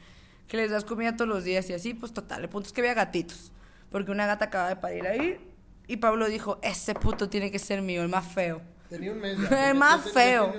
Que 0.47 0.57
les 0.57 0.69
das 0.69 0.85
comida 0.85 1.15
todos 1.15 1.27
los 1.27 1.43
días 1.43 1.67
y 1.71 1.73
así, 1.73 1.95
pues 1.95 2.13
total. 2.13 2.43
El 2.43 2.49
punto 2.49 2.67
es 2.67 2.73
que 2.73 2.81
había 2.81 2.93
gatitos. 2.93 3.51
Porque 3.89 4.11
una 4.11 4.27
gata 4.27 4.45
acaba 4.45 4.69
de 4.69 4.75
parir 4.75 5.07
ahí. 5.07 5.39
Y 5.87 5.97
Pablo 5.97 6.27
dijo, 6.27 6.59
ese 6.61 6.93
puto 6.93 7.29
tiene 7.29 7.49
que 7.49 7.57
ser 7.57 7.81
mío, 7.81 8.03
el 8.03 8.09
más 8.09 8.27
feo. 8.31 8.61
Tenía 8.87 9.11
un 9.11 9.21
mes. 9.21 9.39
El 9.51 9.73
más 9.73 10.11
feo. 10.11 10.53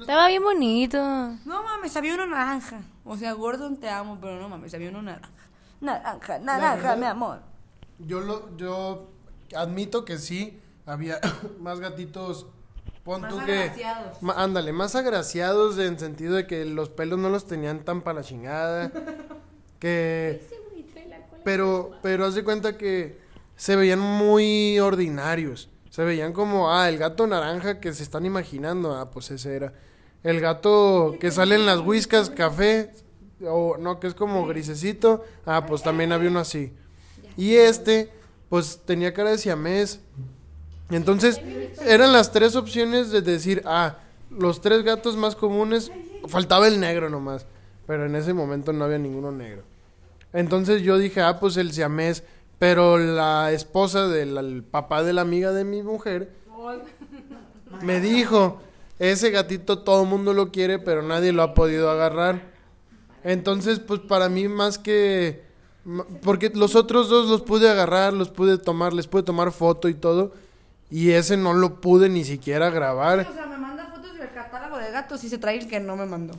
Estaba 0.00 0.26
bien 0.26 0.42
bonito. 0.42 0.98
No 1.44 1.62
mames, 1.62 1.96
había 1.96 2.14
uno 2.14 2.26
naranja. 2.26 2.80
O 3.04 3.16
sea, 3.16 3.32
Gordon 3.34 3.76
te 3.76 3.88
amo, 3.88 4.18
pero 4.20 4.40
no 4.40 4.48
mames, 4.48 4.74
había 4.74 4.90
uno 4.90 5.02
naranja. 5.02 5.30
Naranja, 5.80 6.40
naranja, 6.40 6.74
verdad- 6.76 6.98
mi 6.98 7.06
amor. 7.06 7.42
Yo 8.00 8.18
lo, 8.18 8.56
yo 8.56 9.08
admito 9.54 10.04
que 10.04 10.18
sí 10.18 10.58
había 10.84 11.20
más 11.60 11.78
gatitos. 11.78 12.48
Pon 13.04 13.20
Más 13.22 13.32
tú 13.32 13.44
que. 13.44 13.52
agraciados. 13.52 14.22
Ma- 14.22 14.34
ándale, 14.34 14.72
más 14.72 14.94
agraciados 14.94 15.78
en 15.78 15.98
sentido 15.98 16.34
de 16.34 16.46
que 16.46 16.64
los 16.64 16.88
pelos 16.88 17.18
no 17.18 17.28
los 17.30 17.46
tenían 17.46 17.84
tan 17.84 18.02
para 18.02 18.20
la 18.20 18.24
chingada. 18.24 18.92
que. 19.78 20.40
Pero, 21.44 21.90
pero 22.02 22.24
haz 22.24 22.34
de 22.36 22.44
cuenta 22.44 22.78
que 22.78 23.18
se 23.56 23.74
veían 23.76 23.98
muy 23.98 24.78
ordinarios. 24.78 25.68
Se 25.90 26.04
veían 26.04 26.32
como, 26.32 26.72
ah, 26.72 26.88
el 26.88 26.98
gato 26.98 27.26
naranja 27.26 27.80
que 27.80 27.92
se 27.92 28.02
están 28.04 28.24
imaginando. 28.24 28.94
Ah, 28.96 29.10
pues 29.10 29.30
ese 29.32 29.56
era. 29.56 29.72
El 30.22 30.40
gato 30.40 31.16
que 31.18 31.30
sale 31.32 31.56
en 31.56 31.66
las 31.66 31.80
whiskas 31.80 32.30
café. 32.30 32.92
O 33.44 33.76
no, 33.76 33.98
que 33.98 34.06
es 34.06 34.14
como 34.14 34.46
grisecito. 34.46 35.24
Ah, 35.44 35.66
pues 35.66 35.82
también 35.82 36.12
había 36.12 36.30
uno 36.30 36.38
así. 36.38 36.72
Y 37.36 37.56
este, 37.56 38.08
pues 38.48 38.80
tenía 38.84 39.12
cara 39.12 39.30
de 39.30 39.38
siamés. 39.38 40.00
Entonces, 40.90 41.40
eran 41.86 42.12
las 42.12 42.32
tres 42.32 42.56
opciones 42.56 43.10
de 43.10 43.22
decir, 43.22 43.62
ah, 43.64 43.96
los 44.30 44.60
tres 44.60 44.82
gatos 44.82 45.16
más 45.16 45.36
comunes, 45.36 45.90
faltaba 46.28 46.68
el 46.68 46.80
negro 46.80 47.08
nomás. 47.08 47.46
Pero 47.86 48.06
en 48.06 48.14
ese 48.14 48.32
momento 48.32 48.72
no 48.72 48.84
había 48.84 48.98
ninguno 48.98 49.32
negro. 49.32 49.62
Entonces 50.32 50.82
yo 50.82 50.98
dije, 50.98 51.20
ah, 51.20 51.38
pues 51.40 51.56
el 51.56 51.72
siamés. 51.72 52.24
Pero 52.58 52.96
la 52.96 53.50
esposa 53.52 54.06
del 54.06 54.38
el 54.38 54.62
papá 54.62 55.02
de 55.02 55.12
la 55.12 55.22
amiga 55.22 55.52
de 55.52 55.64
mi 55.64 55.82
mujer 55.82 56.30
me 57.82 58.00
dijo, 58.00 58.60
ese 58.98 59.30
gatito 59.30 59.80
todo 59.80 60.02
el 60.02 60.08
mundo 60.08 60.32
lo 60.32 60.52
quiere, 60.52 60.78
pero 60.78 61.02
nadie 61.02 61.32
lo 61.32 61.42
ha 61.42 61.54
podido 61.54 61.90
agarrar. 61.90 62.52
Entonces, 63.24 63.80
pues 63.80 64.00
para 64.00 64.28
mí 64.28 64.48
más 64.48 64.78
que... 64.78 65.42
Porque 66.22 66.52
los 66.54 66.76
otros 66.76 67.08
dos 67.08 67.28
los 67.28 67.42
pude 67.42 67.68
agarrar, 67.68 68.12
los 68.12 68.28
pude 68.28 68.58
tomar, 68.58 68.92
les 68.92 69.08
pude 69.08 69.24
tomar 69.24 69.50
foto 69.50 69.88
y 69.88 69.94
todo. 69.94 70.32
Y 70.92 71.12
ese 71.12 71.38
no 71.38 71.54
lo 71.54 71.80
pude 71.80 72.10
ni 72.10 72.22
siquiera 72.22 72.68
grabar. 72.68 73.20
O 73.20 73.32
sea, 73.32 73.46
me 73.46 73.56
manda 73.56 73.86
fotos 73.86 74.14
del 74.18 74.30
catálogo 74.30 74.76
de 74.76 74.90
gatos 74.90 75.24
y 75.24 75.30
se 75.30 75.38
trae 75.38 75.58
el 75.58 75.66
que 75.66 75.80
no 75.80 75.96
me 75.96 76.04
mandó. 76.04 76.34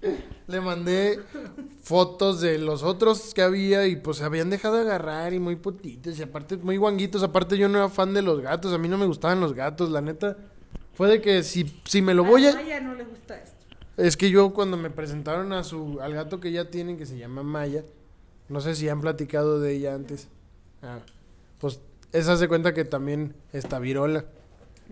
Le 0.48 0.60
mandé 0.60 1.20
fotos 1.84 2.40
de 2.40 2.58
los 2.58 2.82
otros 2.82 3.32
que 3.32 3.42
había 3.42 3.86
y 3.86 3.94
pues 3.94 4.16
se 4.16 4.24
habían 4.24 4.50
dejado 4.50 4.74
de 4.74 4.80
agarrar 4.80 5.32
y 5.32 5.38
muy 5.38 5.54
putitos 5.54 6.18
y 6.18 6.22
aparte 6.24 6.56
muy 6.56 6.78
guanguitos. 6.78 7.22
Aparte 7.22 7.56
yo 7.56 7.68
no 7.68 7.78
era 7.78 7.88
fan 7.88 8.12
de 8.12 8.22
los 8.22 8.40
gatos, 8.40 8.72
a 8.72 8.78
mí 8.78 8.88
no 8.88 8.98
me 8.98 9.06
gustaban 9.06 9.38
los 9.38 9.54
gatos, 9.54 9.92
la 9.92 10.00
neta. 10.00 10.36
Fue 10.94 11.08
de 11.08 11.20
que 11.20 11.44
si, 11.44 11.80
si 11.84 12.02
me 12.02 12.12
lo 12.12 12.24
voy 12.24 12.48
a... 12.48 12.54
Maya 12.54 12.80
no 12.80 12.94
le 12.94 13.04
gusta 13.04 13.38
esto. 13.38 13.64
Es 13.96 14.16
que 14.16 14.30
yo 14.30 14.52
cuando 14.52 14.76
me 14.76 14.90
presentaron 14.90 15.52
a 15.52 15.62
su 15.62 16.00
al 16.00 16.12
gato 16.12 16.40
que 16.40 16.50
ya 16.50 16.68
tienen 16.70 16.98
que 16.98 17.06
se 17.06 17.16
llama 17.16 17.44
Maya, 17.44 17.84
no 18.48 18.60
sé 18.60 18.74
si 18.74 18.88
han 18.88 19.00
platicado 19.00 19.60
de 19.60 19.74
ella 19.74 19.94
antes. 19.94 20.26
Ah, 20.82 20.98
pues 21.60 21.78
esa 22.12 22.36
se 22.36 22.48
cuenta 22.48 22.74
que 22.74 22.84
también 22.84 23.34
está 23.52 23.78
virola. 23.78 24.24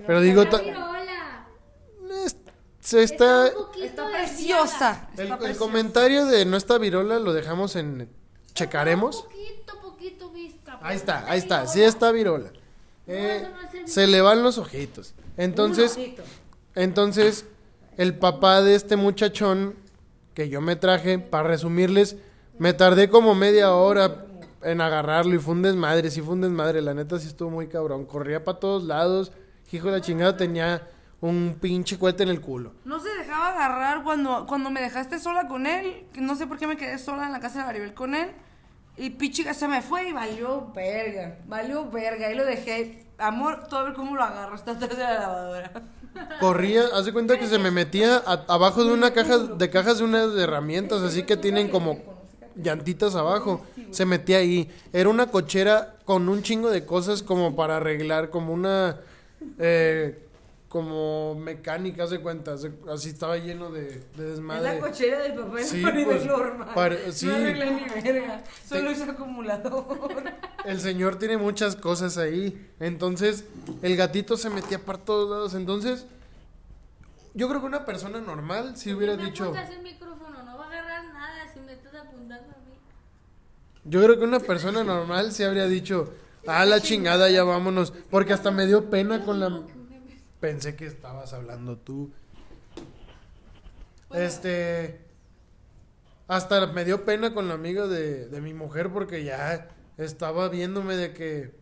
Pero 0.06 0.20
digo 0.20 0.46
ta- 0.48 0.58
Hola. 0.58 1.46
es- 2.24 2.36
se 2.80 3.02
está 3.02 3.48
Está 3.82 4.08
preciosa. 4.10 5.08
el, 5.16 5.20
Está 5.24 5.34
el 5.34 5.38
preciosa. 5.40 5.58
comentario 5.58 6.26
de 6.26 6.44
no 6.46 6.56
está 6.56 6.78
virola 6.78 7.18
lo 7.18 7.32
dejamos 7.32 7.76
en 7.76 8.08
checaremos. 8.54 9.22
Poquito, 9.22 9.80
poquito 9.82 10.30
vista. 10.30 10.78
Ahí 10.82 10.96
está, 10.96 11.30
ahí 11.30 11.38
está, 11.38 11.66
sí 11.66 11.82
está 11.82 12.10
virola. 12.10 12.50
Eh, 13.06 13.46
se 13.86 14.06
le 14.06 14.20
van 14.20 14.42
los 14.42 14.56
ojitos. 14.58 15.14
Entonces, 15.36 15.98
entonces 16.74 17.44
el 17.96 18.14
papá 18.18 18.62
de 18.62 18.74
este 18.74 18.96
muchachón 18.96 19.74
que 20.34 20.48
yo 20.48 20.60
me 20.60 20.76
traje, 20.76 21.18
para 21.18 21.48
resumirles, 21.48 22.16
me 22.58 22.72
tardé 22.72 23.10
como 23.10 23.34
media 23.34 23.74
hora 23.74 24.26
en 24.62 24.80
agarrarlo 24.80 25.34
y 25.34 25.38
fue 25.38 25.54
un 25.54 25.62
desmadre, 25.62 26.10
sí 26.10 26.20
fue 26.20 26.34
un 26.34 26.42
desmadre, 26.42 26.80
la 26.82 26.94
neta 26.94 27.18
sí 27.18 27.28
estuvo 27.28 27.50
muy 27.50 27.68
cabrón. 27.68 28.04
Corría 28.06 28.44
para 28.44 28.58
todos 28.60 28.84
lados, 28.84 29.32
hijo 29.72 29.86
de 29.86 29.92
la 29.92 30.00
chingada 30.00 30.36
tenía 30.36 30.86
un 31.20 31.58
pinche 31.60 31.98
cohete 31.98 32.22
en 32.22 32.28
el 32.30 32.40
culo. 32.40 32.72
No 32.84 32.98
se 33.00 33.08
dejaba 33.10 33.50
agarrar 33.50 34.02
cuando, 34.02 34.46
cuando 34.46 34.70
me 34.70 34.80
dejaste 34.80 35.18
sola 35.18 35.48
con 35.48 35.66
él. 35.66 36.06
No 36.18 36.34
sé 36.36 36.46
por 36.46 36.58
qué 36.58 36.66
me 36.66 36.76
quedé 36.76 36.98
sola 36.98 37.26
en 37.26 37.32
la 37.32 37.40
casa 37.40 37.60
de 37.60 37.64
Maribel 37.66 37.94
con 37.94 38.14
él. 38.14 38.30
Y 38.96 39.10
pichiga 39.10 39.54
se 39.54 39.68
me 39.68 39.82
fue 39.82 40.08
y 40.08 40.12
valió 40.12 40.72
verga. 40.74 41.38
Valió 41.46 41.90
verga. 41.90 42.26
Ahí 42.26 42.34
lo 42.34 42.44
dejé. 42.44 43.06
Amor, 43.18 43.66
tú 43.68 43.76
a 43.76 43.82
ver 43.84 43.92
cómo 43.94 44.16
lo 44.16 44.22
agarro. 44.22 44.54
Está 44.56 44.72
atrás 44.72 44.90
de 44.96 45.04
la 45.04 45.14
lavadora. 45.20 45.72
Corría, 46.40 46.84
hace 46.94 47.12
cuenta 47.12 47.38
que 47.38 47.46
se 47.46 47.58
me 47.58 47.70
metía 47.70 48.16
a- 48.16 48.44
abajo 48.48 48.84
de 48.84 48.92
una 48.92 49.12
caja, 49.12 49.38
de 49.38 49.70
cajas 49.70 49.98
de 49.98 50.04
unas 50.04 50.34
herramientas, 50.36 51.02
así 51.02 51.22
que 51.22 51.36
tienen 51.36 51.68
como 51.68 51.98
llantitas 52.62 53.14
abajo. 53.14 53.64
Se 53.90 54.04
metía 54.06 54.38
ahí. 54.38 54.70
Era 54.92 55.08
una 55.08 55.26
cochera 55.30 55.96
con 56.04 56.28
un 56.28 56.42
chingo 56.42 56.70
de 56.70 56.84
cosas 56.84 57.22
como 57.22 57.54
para 57.56 57.76
arreglar, 57.78 58.30
como 58.30 58.52
una, 58.52 58.98
eh, 59.58 60.26
como 60.68 61.34
mecánica, 61.34 62.04
hace 62.04 62.20
cuenta. 62.20 62.54
Así 62.54 63.08
estaba 63.08 63.36
lleno 63.38 63.70
de, 63.70 63.82
de 63.82 63.92
Es 63.92 64.16
la 64.16 64.24
desmadre. 64.24 64.78
cochera 64.78 65.18
del 65.22 65.34
papá 65.34 65.56
de 65.56 65.64
Sí, 65.64 65.82
pues, 66.04 66.24
normal. 66.26 66.68
pare- 66.74 67.12
sí. 67.12 67.26
No 67.26 67.34
arreglé 67.34 67.70
ni 67.72 68.02
verga. 68.02 68.44
Solo 68.68 68.90
hice 68.92 69.04
acumulador. 69.04 70.22
El 70.64 70.80
señor 70.80 71.16
tiene 71.18 71.36
muchas 71.38 71.74
cosas 71.74 72.18
ahí. 72.18 72.68
Entonces, 72.78 73.44
el 73.82 73.96
gatito 73.96 74.36
se 74.36 74.50
metía 74.50 74.78
por 74.78 74.98
todos 74.98 75.28
lados. 75.30 75.54
Entonces, 75.54 76.06
yo 77.34 77.48
creo 77.48 77.60
que 77.60 77.66
una 77.66 77.84
persona 77.84 78.20
normal 78.20 78.76
si 78.76 78.92
hubiera 78.92 79.16
dicho... 79.16 79.52
Yo 83.84 84.02
creo 84.02 84.18
que 84.18 84.24
una 84.24 84.40
persona 84.40 84.84
normal 84.84 85.32
se 85.32 85.44
habría 85.44 85.66
dicho, 85.66 86.12
ah, 86.46 86.64
la 86.64 86.80
chingada, 86.80 87.30
ya 87.30 87.44
vámonos. 87.44 87.92
Porque 88.10 88.32
hasta 88.32 88.50
me 88.50 88.66
dio 88.66 88.90
pena 88.90 89.24
con 89.24 89.40
la... 89.40 89.62
Pensé 90.40 90.76
que 90.76 90.86
estabas 90.86 91.32
hablando 91.32 91.78
tú. 91.78 92.10
Este... 94.12 95.00
Hasta 96.28 96.66
me 96.68 96.84
dio 96.84 97.04
pena 97.04 97.34
con 97.34 97.48
la 97.48 97.54
amiga 97.54 97.86
de, 97.86 98.28
de 98.28 98.40
mi 98.40 98.54
mujer 98.54 98.92
porque 98.92 99.24
ya 99.24 99.68
estaba 99.96 100.48
viéndome 100.48 100.96
de 100.96 101.12
que... 101.12 101.58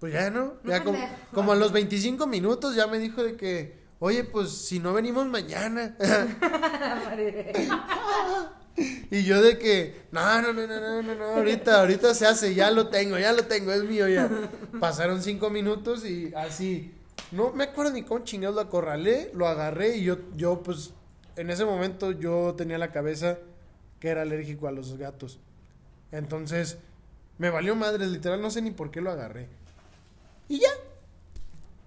Pues 0.00 0.12
ya 0.12 0.30
no, 0.30 0.54
ya 0.64 0.82
como, 0.82 0.98
como 1.32 1.52
a 1.52 1.54
los 1.54 1.70
25 1.70 2.26
minutos 2.26 2.74
ya 2.74 2.88
me 2.88 2.98
dijo 2.98 3.22
de 3.22 3.36
que, 3.36 3.78
oye, 4.00 4.24
pues 4.24 4.50
si 4.50 4.80
no 4.80 4.92
venimos 4.92 5.28
mañana. 5.28 5.96
Y 8.76 9.24
yo 9.24 9.42
de 9.42 9.58
que, 9.58 10.02
no, 10.10 10.40
no, 10.40 10.52
no, 10.52 10.66
no, 10.66 11.02
no, 11.02 11.14
no, 11.14 11.24
ahorita, 11.24 11.80
ahorita 11.80 12.14
se 12.14 12.26
hace, 12.26 12.54
ya 12.54 12.70
lo 12.70 12.88
tengo, 12.88 13.18
ya 13.18 13.32
lo 13.32 13.44
tengo, 13.44 13.72
es 13.72 13.84
mío 13.84 14.08
ya. 14.08 14.30
Pasaron 14.80 15.22
cinco 15.22 15.50
minutos 15.50 16.06
y 16.06 16.32
así, 16.34 16.92
no 17.30 17.52
me 17.52 17.64
acuerdo 17.64 17.92
ni 17.92 18.02
cómo 18.02 18.24
chingados 18.24 18.54
lo 18.54 18.62
acorralé, 18.62 19.30
lo 19.34 19.46
agarré 19.46 19.96
y 19.96 20.04
yo, 20.04 20.16
yo 20.34 20.62
pues, 20.62 20.94
en 21.36 21.50
ese 21.50 21.64
momento 21.64 22.12
yo 22.12 22.54
tenía 22.56 22.78
la 22.78 22.92
cabeza 22.92 23.38
que 24.00 24.08
era 24.08 24.22
alérgico 24.22 24.68
a 24.68 24.72
los 24.72 24.96
gatos. 24.96 25.38
Entonces, 26.10 26.78
me 27.38 27.50
valió 27.50 27.76
madre, 27.76 28.06
literal, 28.06 28.40
no 28.40 28.50
sé 28.50 28.62
ni 28.62 28.70
por 28.70 28.90
qué 28.90 29.00
lo 29.02 29.10
agarré. 29.10 29.48
Y 30.48 30.60
ya, 30.60 30.70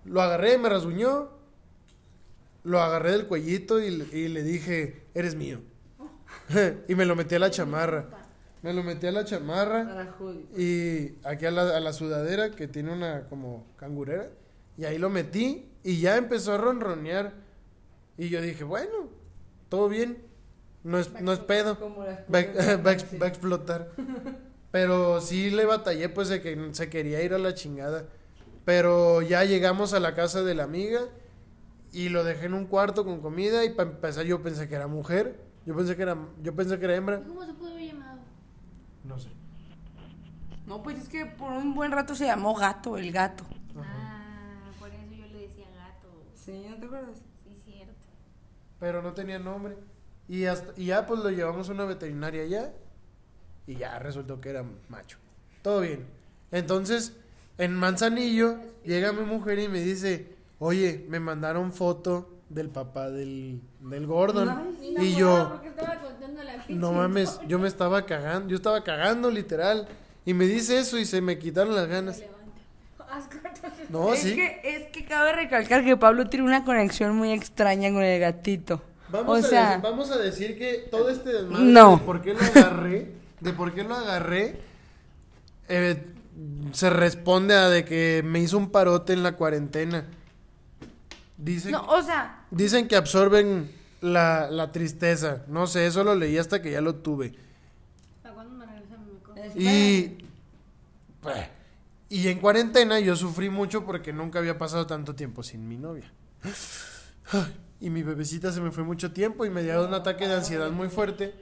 lo 0.06 0.22
agarré, 0.22 0.58
me 0.60 0.70
rasguñó, 0.70 1.30
lo 2.64 2.82
agarré 2.82 3.12
del 3.12 3.26
cuellito 3.26 3.82
y, 3.82 3.88
y 3.88 4.28
le 4.28 4.44
dije, 4.44 5.04
eres 5.16 5.36
mío. 5.36 5.62
y 6.88 6.96
me 6.96 7.06
lo 7.06 7.16
metí 7.16 7.36
a 7.36 7.40
la 7.40 7.52
chamarra. 7.52 8.10
Me 8.62 8.74
lo 8.74 8.84
metí 8.84 9.06
a 9.06 9.12
la 9.12 9.26
chamarra 9.26 10.16
y 10.58 11.14
aquí 11.24 11.46
a 11.46 11.52
la, 11.52 11.78
a 11.78 11.80
la 11.80 11.94
sudadera 11.94 12.52
que 12.52 12.68
tiene 12.68 12.92
una 12.92 13.28
como 13.30 13.68
cangurera. 13.78 14.30
Y 14.78 14.86
ahí 14.86 14.98
lo 14.98 15.10
metí 15.10 15.70
y 15.84 16.00
ya 16.02 16.18
empezó 16.18 16.54
a 16.54 16.58
ronronear. 16.58 17.34
Y 18.18 18.30
yo 18.30 18.42
dije, 18.42 18.64
bueno, 18.64 19.10
todo 19.70 19.88
bien. 19.88 20.24
no 20.84 20.98
es, 20.98 21.12
no 21.22 21.32
es 21.32 21.40
pedo. 21.40 21.78
Va, 22.34 22.40
va 22.84 23.26
a 23.26 23.28
explotar. 23.28 23.92
Pero 24.72 25.22
sí 25.22 25.52
le 25.52 25.66
batallé, 25.66 26.10
pues 26.10 26.28
de 26.28 26.42
que 26.42 26.70
se 26.72 26.90
quería 26.90 27.22
ir 27.22 27.34
a 27.34 27.38
la 27.38 27.54
chingada. 27.54 28.08
Pero 28.66 29.22
ya 29.22 29.44
llegamos 29.44 29.94
a 29.94 30.00
la 30.00 30.16
casa 30.16 30.44
de 30.44 30.56
la 30.56 30.64
amiga 30.64 31.02
y 31.94 32.10
lo 32.10 32.24
dejé 32.24 32.48
en 32.48 32.56
un 32.56 32.66
cuarto 32.66 33.06
con 33.06 33.22
comida 33.22 33.64
y 33.64 33.70
para 33.70 33.92
empezar 33.92 34.26
yo 34.26 34.42
pensé 34.42 34.68
que 34.68 34.76
era 34.76 34.88
mujer. 34.88 35.45
Yo 35.66 35.76
pensé 35.76 35.96
que 35.96 36.02
era, 36.04 36.18
yo 36.44 36.56
pensé 36.56 36.78
que 36.78 36.86
era 36.86 36.96
hembra. 36.96 37.22
¿Cómo 37.24 37.46
se 37.46 37.54
pudo 37.54 37.72
haber 37.72 37.88
llamado? 37.88 38.20
No 39.04 39.20
sé. 39.20 39.30
No, 40.68 40.82
pues 40.84 40.98
es 41.00 41.10
que 41.10 41.26
por 41.26 41.52
un 41.52 41.74
buen 41.74 41.92
rato 41.92 42.16
se 42.16 42.26
llamó 42.26 42.56
gato, 42.56 42.98
el 42.98 43.12
gato. 43.12 43.44
Ah, 43.78 44.72
por 44.80 44.90
eso 44.90 45.12
yo 45.12 45.26
le 45.28 45.42
decía 45.42 45.66
gato. 45.76 46.08
Sí, 46.34 46.66
¿no 46.70 46.78
te 46.78 46.86
acuerdas? 46.86 47.18
Sí, 47.44 47.56
cierto. 47.64 47.94
Pero 48.80 49.02
no 49.02 49.14
tenía 49.14 49.40
nombre. 49.40 49.76
Y, 50.28 50.46
hasta, 50.46 50.74
y 50.80 50.86
ya 50.88 51.06
pues 51.06 51.22
lo 51.22 51.30
llevamos 51.30 51.70
a 51.70 51.74
una 51.74 51.86
veterinaria 51.86 52.46
ya. 52.46 52.74
Y 53.68 53.76
ya 53.76 53.98
resultó 54.00 54.42
que 54.42 54.50
era 54.50 54.64
macho. 54.90 55.18
Todo 55.62 55.82
bien. 55.82 56.06
Entonces, 56.52 57.18
en 57.58 57.74
Manzanillo, 57.76 58.60
llega 58.84 59.14
mi 59.14 59.24
mujer 59.24 59.60
y 59.60 59.68
me 59.68 59.82
dice, 59.82 60.36
oye, 60.60 61.06
me 61.10 61.20
mandaron 61.20 61.72
foto 61.72 62.35
del 62.56 62.70
papá 62.70 63.12
del, 63.12 63.60
del 63.82 64.08
Gordon. 64.08 64.50
Ay, 64.98 65.08
y 65.08 65.16
yo, 65.16 65.62
no 66.70 66.94
mames, 66.94 67.40
yo 67.48 67.60
me 67.60 67.68
estaba 67.68 68.06
cagando, 68.06 68.50
yo 68.50 68.56
estaba 68.56 68.84
cagando 68.84 69.30
literal. 69.30 69.88
Y 70.26 70.34
me 70.34 70.46
dice 70.48 70.80
eso 70.80 70.98
y 70.98 71.06
se 71.06 71.22
me 71.22 71.38
quitaron 71.38 71.76
las 71.76 71.88
ganas. 71.88 72.24
No, 73.90 74.14
es, 74.14 74.22
sí. 74.22 74.36
que, 74.36 74.62
es 74.64 74.88
que 74.92 75.06
cabe 75.06 75.32
recalcar 75.34 75.84
que 75.86 75.96
Pablo 75.96 76.28
tiene 76.28 76.46
una 76.46 76.64
conexión 76.66 77.16
muy 77.16 77.32
extraña 77.32 77.92
con 77.92 78.02
el 78.04 78.20
gatito. 78.20 78.82
Vamos, 79.10 79.30
o 79.30 79.46
a 79.46 79.48
sea, 79.48 79.68
decir, 79.68 79.82
vamos 79.84 80.12
a 80.12 80.18
decir 80.18 80.58
que 80.58 80.88
todo 80.92 81.10
este 81.10 81.32
desmadre 81.32 81.66
No. 81.66 81.98
de 81.98 82.04
por 82.04 82.22
qué 82.22 82.34
lo 82.34 82.40
agarré, 82.42 83.12
de 83.40 83.54
por 83.54 83.74
qué 83.74 83.84
lo 83.84 83.96
agarré, 83.96 84.60
eh, 85.70 86.04
se 86.74 86.90
responde 86.90 87.54
a 87.54 87.70
de 87.70 87.86
que 87.86 88.22
me 88.26 88.40
hizo 88.40 88.58
un 88.58 88.70
parote 88.72 89.14
en 89.14 89.24
la 89.24 89.34
cuarentena. 89.34 90.06
Dicen, 91.38 91.72
no, 91.72 91.86
o 91.88 92.02
sea, 92.02 92.46
dicen 92.50 92.88
que 92.88 92.96
absorben 92.96 93.70
la, 94.02 94.50
la 94.50 94.72
tristeza. 94.72 95.44
No 95.48 95.68
sé, 95.68 95.86
eso 95.88 96.04
lo 96.04 96.16
leí 96.16 96.38
hasta 96.38 96.62
que 96.62 96.72
ya 96.72 96.82
lo 96.82 96.96
tuve. 96.96 97.34
¿Para 98.24 98.36
cuándo 98.36 98.56
me 98.56 98.66
regresa 98.66 98.98
mi 98.98 99.20
coco? 99.20 99.42
Y, 99.60 100.18
pues, 101.22 101.48
y 102.10 102.28
en 102.30 102.40
cuarentena 102.40 103.00
yo 103.00 103.16
sufrí 103.16 103.50
mucho 103.50 103.86
porque 103.86 104.14
nunca 104.14 104.40
había 104.40 104.58
pasado 104.58 104.88
tanto 104.88 105.16
tiempo 105.16 105.44
sin 105.44 105.68
mi 105.68 105.78
novia. 105.78 106.12
Y 107.82 107.90
mi 107.90 108.04
bebecita 108.04 108.52
se 108.52 108.62
me 108.62 108.72
fue 108.72 108.84
mucho 108.84 109.12
tiempo 109.12 109.46
y 109.46 109.50
me 109.50 109.62
dio 109.62 109.86
un 109.86 109.94
ataque 109.94 110.28
de 110.28 110.36
ansiedad 110.36 110.72
muy 110.72 110.88
fuerte. 110.88 111.34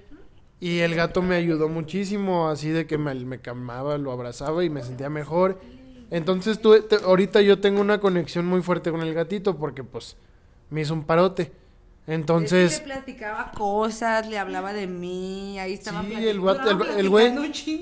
Y 0.59 0.79
el 0.79 0.95
gato 0.95 1.21
me 1.21 1.35
ayudó 1.35 1.67
muchísimo, 1.67 2.49
así 2.49 2.69
de 2.69 2.87
que 2.87 2.97
me, 2.97 3.13
me 3.13 3.39
calmaba, 3.39 3.97
lo 3.97 4.11
abrazaba 4.11 4.63
y 4.63 4.69
me 4.69 4.81
sentía 4.81 5.09
mejor. 5.09 5.59
Entonces 6.13 6.61
tú, 6.61 6.79
te- 6.83 6.97
ahorita 7.03 7.41
yo 7.41 7.59
tengo 7.59 7.81
una 7.81 7.99
conexión 7.99 8.45
muy 8.45 8.61
fuerte 8.61 8.91
con 8.91 9.01
el 9.01 9.13
gatito 9.15 9.57
porque 9.57 9.83
pues 9.83 10.15
me 10.69 10.81
hizo 10.81 10.93
un 10.93 11.03
parote. 11.05 11.51
Entonces... 12.05 12.79
le 12.79 12.83
platicaba 12.85 13.51
cosas, 13.51 14.27
le 14.27 14.37
hablaba 14.37 14.73
de 14.73 14.85
mí, 14.87 15.57
ahí 15.59 15.73
estaba 15.73 16.03
Sí, 16.03 16.13
el, 16.27 16.39
guat- 16.39 16.67
el- 16.97 17.09
güey, 17.09 17.33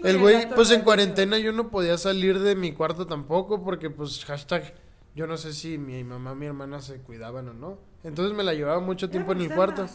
el 0.04 0.18
güey, 0.20 0.48
pues 0.56 0.72
en 0.72 0.82
cuarentena 0.82 1.40
yo 1.40 1.52
no 1.52 1.70
podía 1.70 1.98
salir 1.98 2.40
de 2.40 2.56
mi 2.56 2.72
cuarto 2.72 3.06
tampoco 3.06 3.64
porque 3.64 3.90
pues 3.90 4.24
hashtag, 4.24 4.76
yo 5.16 5.28
no 5.28 5.36
sé 5.38 5.52
si 5.54 5.78
mi 5.78 6.04
mamá, 6.04 6.34
mi 6.34 6.46
hermana 6.46 6.80
se 6.82 7.00
cuidaban 7.00 7.50
o 7.50 7.54
no. 7.54 7.80
Entonces 8.04 8.34
me 8.36 8.44
la 8.44 8.54
llevaba 8.54 8.80
mucho 8.80 9.10
tiempo 9.10 9.34
en 9.34 9.42
el 9.42 9.54
cuarto. 9.56 9.88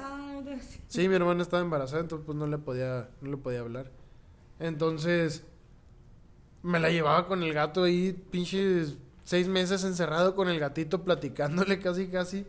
Sí, 0.88 1.09
mi 1.09 1.14
hermana 1.14 1.40
estaba 1.43 1.62
embarazada, 1.62 2.02
entonces 2.02 2.26
pues 2.26 2.37
no 2.37 2.47
le 2.47 2.59
podía, 2.59 3.09
no 3.23 3.31
le 3.31 3.37
podía 3.38 3.61
hablar. 3.61 3.90
Entonces, 4.59 5.45
me 6.63 6.81
la 6.81 6.91
llevaba 6.91 7.27
con 7.27 7.43
el 7.43 7.53
gato 7.53 7.85
ahí, 7.85 8.13
pinches 8.31 8.97
seis 9.25 9.49
meses 9.49 9.85
encerrado 9.85 10.35
con 10.35 10.49
el 10.49 10.59
gatito, 10.59 11.03
platicándole 11.05 11.79
casi, 11.81 12.09
casi. 12.09 12.47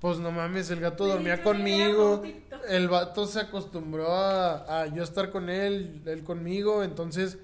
Pues 0.00 0.18
no 0.18 0.32
mames, 0.32 0.70
el 0.70 0.80
gato 0.80 1.06
dormía 1.06 1.42
conmigo. 1.42 2.22
El 2.68 2.88
vato 2.88 3.26
se 3.26 3.40
acostumbró 3.40 4.12
a, 4.12 4.82
a 4.82 4.86
yo 4.86 5.02
estar 5.02 5.30
con 5.30 5.48
él, 5.48 6.02
él 6.06 6.24
conmigo, 6.24 6.82
entonces... 6.82 7.38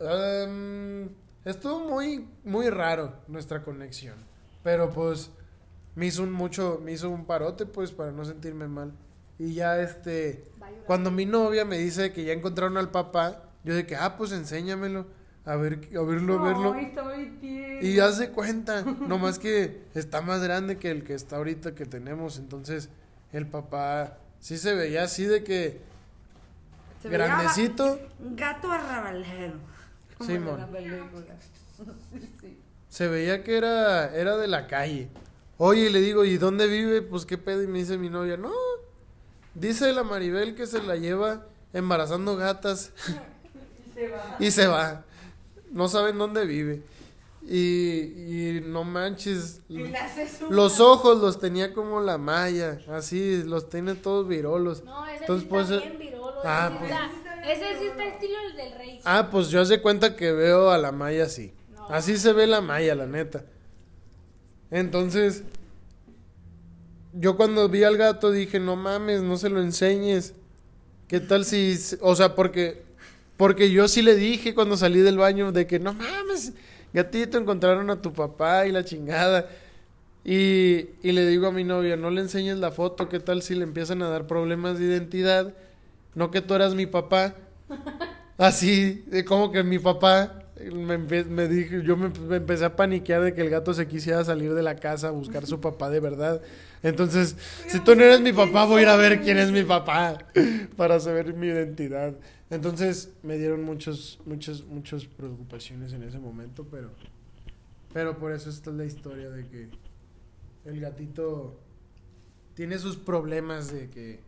em, 0.00 1.08
estuvo 1.44 1.80
muy, 1.88 2.28
muy 2.44 2.68
raro 2.70 3.14
nuestra 3.28 3.62
conexión. 3.62 4.16
Pero 4.62 4.90
pues 4.90 5.30
me 5.94 6.06
hizo 6.06 6.22
un 6.22 6.32
mucho, 6.32 6.80
me 6.82 6.92
hizo 6.92 7.10
un 7.10 7.24
parote 7.24 7.66
pues 7.66 7.92
para 7.92 8.12
no 8.12 8.24
sentirme 8.24 8.68
mal. 8.68 8.92
Y 9.38 9.54
ya 9.54 9.80
este, 9.80 10.44
cuando 10.86 11.10
mi 11.10 11.26
novia 11.26 11.64
me 11.64 11.78
dice 11.78 12.12
que 12.12 12.24
ya 12.24 12.32
encontraron 12.32 12.76
al 12.76 12.90
papá, 12.90 13.43
yo 13.64 13.74
de 13.74 13.86
que, 13.86 13.96
ah, 13.96 14.16
pues 14.16 14.32
enséñamelo, 14.32 15.06
a 15.44 15.56
ver, 15.56 15.88
a 15.96 16.02
verlo, 16.02 16.38
a 16.38 16.42
verlo. 16.42 16.72
Ay, 16.74 16.86
está 16.86 17.02
tierno. 17.40 17.80
Y 17.82 17.94
ya 17.94 18.12
se 18.12 18.30
cuenta, 18.30 18.82
nomás 18.82 19.38
que 19.38 19.82
está 19.94 20.20
más 20.20 20.42
grande 20.42 20.78
que 20.78 20.90
el 20.90 21.04
que 21.04 21.14
está 21.14 21.36
ahorita 21.36 21.74
que 21.74 21.86
tenemos, 21.86 22.38
entonces 22.38 22.88
el 23.32 23.46
papá 23.46 24.18
sí 24.40 24.58
se 24.58 24.74
veía 24.74 25.04
así 25.04 25.24
de 25.24 25.42
que 25.42 25.80
Se 27.02 27.08
grandecito, 27.08 27.98
gato 28.36 28.70
arrabalero. 28.70 29.58
Simón. 30.20 30.60
la 30.60 30.66
película. 30.68 31.34
Sí, 31.76 32.30
sí. 32.40 32.58
se 32.88 33.08
veía 33.08 33.42
que 33.42 33.56
era, 33.56 34.14
era 34.14 34.36
de 34.36 34.46
la 34.46 34.66
calle. 34.66 35.08
Oye, 35.56 35.90
le 35.90 36.00
digo, 36.00 36.24
¿y 36.24 36.36
dónde 36.38 36.66
vive? 36.66 37.02
Pues 37.02 37.26
qué 37.26 37.38
pedo, 37.38 37.62
y 37.62 37.66
me 37.66 37.78
dice 37.78 37.96
mi 37.98 38.08
novia, 38.08 38.36
no, 38.36 38.52
dice 39.54 39.92
la 39.92 40.02
Maribel 40.02 40.54
que 40.54 40.66
se 40.66 40.82
la 40.82 40.96
lleva 40.96 41.46
embarazando 41.72 42.36
gatas 42.36 42.92
Se 43.94 44.08
va. 44.08 44.36
y 44.38 44.50
se 44.50 44.66
va. 44.66 45.04
No 45.72 45.88
saben 45.88 46.18
dónde 46.18 46.44
vive. 46.46 46.82
Y, 47.46 47.58
y 48.58 48.62
no 48.66 48.84
manches. 48.84 49.60
Y 49.68 49.78
le 49.78 49.96
haces 49.98 50.40
un- 50.40 50.54
Los 50.56 50.80
ojos 50.80 51.20
los 51.20 51.38
tenía 51.40 51.74
como 51.74 52.00
la 52.00 52.16
malla, 52.16 52.78
así, 52.90 53.42
los 53.44 53.68
tiene 53.68 53.94
todos 53.94 54.26
virolos. 54.26 54.82
No, 54.84 55.06
ese 55.06 55.20
Entonces, 55.20 55.42
sí 55.42 55.48
pues, 55.50 55.70
está 55.70 55.84
bien 55.86 55.98
virolo. 55.98 56.34
ah, 56.44 56.70
ese, 56.70 56.78
sí 56.78 56.78
pues- 56.78 56.90
está, 56.90 57.52
ese 57.52 57.78
sí 57.80 57.86
está 57.86 58.04
estilo 58.06 58.34
el 58.50 58.56
del 58.56 58.78
rey. 58.78 59.00
Ah, 59.04 59.28
pues 59.30 59.48
yo 59.48 59.60
hace 59.60 59.82
cuenta 59.82 60.16
que 60.16 60.32
veo 60.32 60.70
a 60.70 60.78
la 60.78 60.90
malla 60.92 61.24
así. 61.24 61.52
No. 61.74 61.86
Así 61.88 62.16
se 62.16 62.32
ve 62.32 62.46
la 62.46 62.62
malla, 62.62 62.94
la 62.94 63.06
neta. 63.06 63.44
Entonces, 64.70 65.42
yo 67.12 67.36
cuando 67.36 67.68
vi 67.68 67.84
al 67.84 67.96
gato 67.96 68.30
dije, 68.30 68.58
no 68.58 68.76
mames, 68.76 69.22
no 69.22 69.36
se 69.36 69.50
lo 69.50 69.60
enseñes. 69.60 70.34
¿Qué 71.08 71.20
tal 71.20 71.44
si, 71.44 71.78
o 72.00 72.16
sea, 72.16 72.34
porque, 72.34 72.83
porque 73.36 73.70
yo 73.70 73.88
sí 73.88 74.02
le 74.02 74.14
dije 74.14 74.54
cuando 74.54 74.76
salí 74.76 75.00
del 75.00 75.18
baño 75.18 75.52
de 75.52 75.66
que 75.66 75.78
no 75.78 75.92
mames, 75.92 76.52
gatito, 76.92 77.38
encontraron 77.38 77.90
a 77.90 78.00
tu 78.00 78.12
papá 78.12 78.66
y 78.66 78.72
la 78.72 78.84
chingada. 78.84 79.48
Y, 80.24 80.88
y 81.02 81.12
le 81.12 81.26
digo 81.26 81.46
a 81.48 81.52
mi 81.52 81.64
novia, 81.64 81.96
no 81.96 82.10
le 82.10 82.22
enseñes 82.22 82.58
la 82.58 82.70
foto, 82.70 83.08
¿qué 83.08 83.20
tal 83.20 83.42
si 83.42 83.54
le 83.54 83.64
empiezan 83.64 84.00
a 84.02 84.08
dar 84.08 84.26
problemas 84.26 84.78
de 84.78 84.86
identidad? 84.86 85.54
No 86.14 86.30
que 86.30 86.40
tú 86.40 86.54
eras 86.54 86.74
mi 86.74 86.86
papá. 86.86 87.34
Así, 88.38 89.04
de 89.06 89.24
como 89.24 89.52
que 89.52 89.62
mi 89.62 89.78
papá 89.78 90.43
me, 90.56 90.98
me 90.98 91.48
dijo, 91.48 91.78
yo 91.78 91.96
me, 91.96 92.06
empecé 92.36 92.64
a 92.64 92.76
paniquear 92.76 93.22
de 93.22 93.34
que 93.34 93.40
el 93.40 93.50
gato 93.50 93.74
se 93.74 93.88
quisiera 93.88 94.24
salir 94.24 94.54
de 94.54 94.62
la 94.62 94.76
casa 94.76 95.08
a 95.08 95.10
buscar 95.10 95.46
su 95.46 95.60
papá 95.60 95.90
de 95.90 96.00
verdad. 96.00 96.40
Entonces, 96.82 97.36
si 97.66 97.80
tú 97.80 97.96
no 97.96 98.02
eres 98.02 98.20
mi 98.20 98.32
papá, 98.32 98.64
voy 98.64 98.80
a 98.80 98.82
ir 98.82 98.88
a 98.88 98.96
ver 98.96 99.20
quién 99.20 99.38
es 99.38 99.50
mi 99.50 99.64
papá 99.64 100.18
para 100.76 101.00
saber 101.00 101.34
mi 101.34 101.48
identidad. 101.48 102.14
Entonces, 102.50 103.12
me 103.22 103.36
dieron 103.36 103.64
muchos, 103.64 104.20
muchos, 104.26 104.64
muchas 104.66 105.06
preocupaciones 105.06 105.92
en 105.92 106.04
ese 106.04 106.18
momento, 106.18 106.66
pero, 106.70 106.90
pero 107.92 108.18
por 108.18 108.32
eso 108.32 108.48
esta 108.50 108.70
es 108.70 108.76
la 108.76 108.84
historia 108.84 109.30
de 109.30 109.46
que 109.48 109.68
el 110.66 110.80
gatito 110.80 111.58
tiene 112.54 112.78
sus 112.78 112.96
problemas 112.96 113.72
de 113.72 113.90
que 113.90 114.20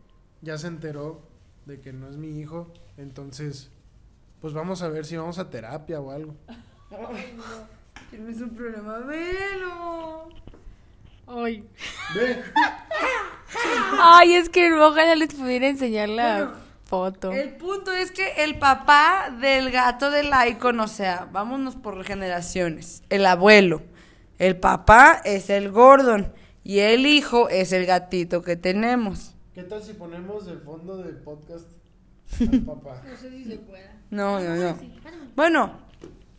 ya 0.42 0.58
se 0.58 0.66
enteró 0.66 1.22
de 1.66 1.80
que 1.80 1.92
no 1.92 2.08
es 2.08 2.16
mi 2.16 2.40
hijo, 2.40 2.72
entonces 2.96 3.70
pues 4.40 4.52
vamos 4.52 4.82
a 4.82 4.88
ver 4.88 5.04
si 5.04 5.16
vamos 5.16 5.38
a 5.38 5.50
terapia 5.50 6.00
o 6.00 6.10
algo. 6.10 6.34
Ay, 6.90 7.34
no. 7.36 7.44
Tienes 8.10 8.40
un 8.40 8.50
problema, 8.50 8.98
velo. 8.98 10.28
Ay. 11.26 11.68
Ve, 12.14 12.42
Ay, 14.00 14.34
es 14.34 14.48
que 14.48 14.72
ojalá 14.72 15.14
les 15.14 15.34
pudiera 15.34 15.68
enseñar 15.68 16.08
la 16.08 16.36
Bueno, 16.36 16.52
foto. 16.84 17.32
El 17.32 17.56
punto 17.56 17.92
es 17.92 18.12
que 18.12 18.44
el 18.44 18.58
papá 18.58 19.34
del 19.40 19.70
gato 19.70 20.10
del 20.10 20.30
icon, 20.48 20.78
o 20.80 20.88
sea, 20.88 21.28
vámonos 21.32 21.74
por 21.76 22.04
generaciones. 22.04 23.02
El 23.08 23.26
abuelo. 23.26 23.82
El 24.38 24.56
papá 24.56 25.20
es 25.24 25.50
el 25.50 25.70
Gordon. 25.70 26.32
Y 26.62 26.80
el 26.80 27.06
hijo 27.06 27.48
es 27.48 27.72
el 27.72 27.86
gatito 27.86 28.42
que 28.42 28.56
tenemos. 28.56 29.32
¿qué 29.54 29.62
tal 29.62 29.82
si 29.82 29.94
ponemos 29.94 30.44
de 30.44 30.56
fondo 30.58 30.98
del 30.98 31.16
podcast 31.16 31.66
al 32.40 32.60
papá? 32.60 33.02
No 33.08 33.16
sé 33.16 33.30
si 33.30 33.44
se 33.44 33.56
pueda. 33.56 33.92
No, 34.10 34.40
no, 34.40 34.54
no. 34.56 34.78
Bueno, 35.34 35.78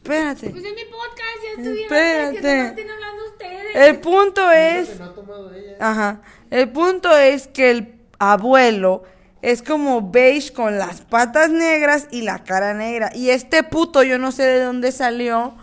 espérate. 0.02 0.50
Pues 0.50 0.63
en 0.63 0.76
mi 0.76 0.86
podcast 0.86 1.38
ya 1.43 1.62
estuvieron 1.62 1.84
Espérate. 1.84 2.41
que 2.41 2.58
no 2.58 2.65
estén 2.65 2.91
hablando 2.91 3.26
ustedes. 3.26 3.76
El 3.76 4.00
punto 4.00 4.52
es... 4.52 4.89
que 4.89 5.00
no 5.00 5.06
ha 5.06 5.13
tomado 5.13 5.54
ella. 5.54 5.78
Ajá. 5.80 6.21
El 6.50 6.69
punto 6.69 7.15
es 7.17 7.47
que 7.47 7.71
el 7.71 8.02
abuelo 8.19 9.04
es 9.41 9.62
como 9.62 10.10
beige 10.10 10.54
con 10.54 10.78
las 10.78 11.02
patas 11.02 11.50
negras 11.50 12.08
y 12.12 12.21
la 12.21 12.43
cara 12.43 12.73
negra. 12.73 13.12
Y 13.13 13.30
este 13.30 13.63
puto, 13.63 14.04
yo 14.04 14.17
no 14.17 14.32
sé 14.32 14.43
de 14.43 14.62
dónde 14.62 14.91
salió, 14.91 15.56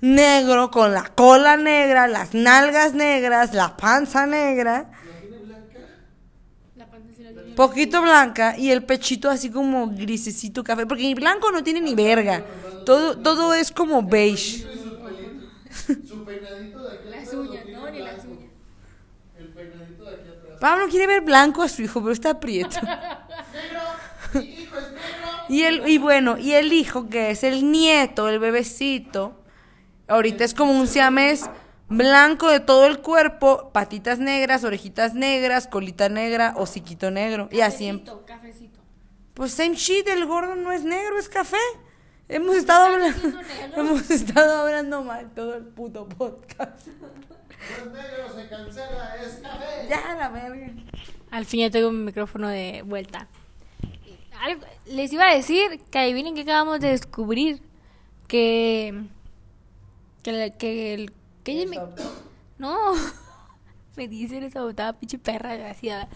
negro 0.00 0.70
con 0.70 0.94
la 0.94 1.04
cola 1.14 1.56
negra, 1.56 2.08
las 2.08 2.34
nalgas 2.34 2.94
negras, 2.94 3.54
la 3.54 3.76
panza 3.76 4.26
negra. 4.26 4.90
Poquito 7.56 8.02
blanca 8.02 8.56
y 8.56 8.70
el 8.70 8.84
pechito 8.84 9.28
así 9.28 9.50
como 9.50 9.88
grisecito 9.88 10.64
café. 10.64 10.86
Porque 10.86 11.02
ni 11.02 11.14
blanco 11.14 11.50
no 11.50 11.62
tiene 11.62 11.80
ni 11.80 11.94
verga. 11.94 12.44
Todo, 12.84 13.18
todo 13.18 13.54
es 13.54 13.70
como 13.70 14.02
beige. 14.02 14.66
Su 16.08 16.24
peinadito 16.24 16.82
de 16.82 16.96
aquí 16.96 17.08
Las 17.10 17.32
uñas, 17.34 17.64
no, 17.72 17.90
ni 17.90 18.00
las 18.00 18.24
uñas. 18.24 18.50
El 19.38 19.48
peinadito 19.48 20.04
de 20.04 20.14
aquí 20.14 20.28
atrás. 20.28 20.58
Pablo 20.60 20.88
quiere 20.88 21.06
ver 21.06 21.22
blanco 21.22 21.62
a 21.62 21.68
su 21.68 21.82
hijo, 21.82 22.00
pero 22.00 22.12
está 22.12 22.38
prieto. 22.38 22.76
Y 25.48 25.64
el, 25.64 25.88
y 25.88 25.98
bueno, 25.98 26.38
y 26.38 26.52
el 26.52 26.72
hijo 26.72 27.08
que 27.08 27.32
es 27.32 27.42
el 27.42 27.72
nieto, 27.72 28.28
el 28.28 28.38
bebecito, 28.38 29.32
ahorita 30.06 30.44
es 30.44 30.54
como 30.54 30.78
un 30.78 30.86
siamés 30.86 31.50
blanco 31.90 32.48
de 32.48 32.60
todo 32.60 32.86
el 32.86 33.00
cuerpo, 33.00 33.70
patitas 33.72 34.18
negras, 34.18 34.64
orejitas 34.64 35.14
negras, 35.14 35.66
colita 35.66 36.08
negra, 36.08 36.54
hociquito 36.56 37.10
negro. 37.10 37.48
Y 37.52 37.60
así 37.60 37.86
en- 37.86 37.98
Cafecito, 37.98 38.24
cafecito. 38.26 38.80
Pues 39.34 39.52
same 39.52 39.74
shit, 39.74 40.08
el 40.08 40.24
gordo 40.26 40.54
no 40.54 40.72
es 40.72 40.84
negro, 40.84 41.18
es 41.18 41.28
café. 41.28 41.56
Hemos 42.28 42.56
estado 42.56 42.86
hablando, 42.94 43.40
hemos 43.76 44.10
estado 44.10 44.62
hablando 44.62 45.02
mal 45.02 45.30
todo 45.34 45.54
el 45.56 45.64
puto 45.64 46.08
podcast. 46.08 46.86
No 46.86 46.96
es 46.96 47.86
negro, 47.92 48.34
se 48.34 48.48
cancela, 48.48 49.16
es 49.22 49.34
café. 49.42 49.86
Ya 49.88 50.14
la 50.14 50.28
verga. 50.28 50.72
Al 51.30 51.44
fin 51.44 51.60
ya 51.60 51.70
tengo 51.70 51.90
mi 51.90 52.04
micrófono 52.04 52.48
de 52.48 52.82
vuelta. 52.86 53.28
Algo- 54.42 54.64
les 54.86 55.12
iba 55.12 55.28
a 55.28 55.34
decir 55.34 55.80
que 55.90 55.98
adivinen 55.98 56.34
que 56.34 56.42
acabamos 56.42 56.80
de 56.80 56.88
descubrir. 56.88 57.60
Que. 58.28 59.02
Que, 60.22 60.52
que 60.58 60.94
el. 60.94 61.12
Que 61.44 61.52
ella 61.52 61.70
me- 61.70 61.78
no. 62.58 62.92
me 63.96 64.08
dice 64.08 64.38
eres 64.38 64.56
agotada, 64.56 64.92
pinche 64.94 65.18
perra 65.18 65.50
desgraciada. 65.52 66.08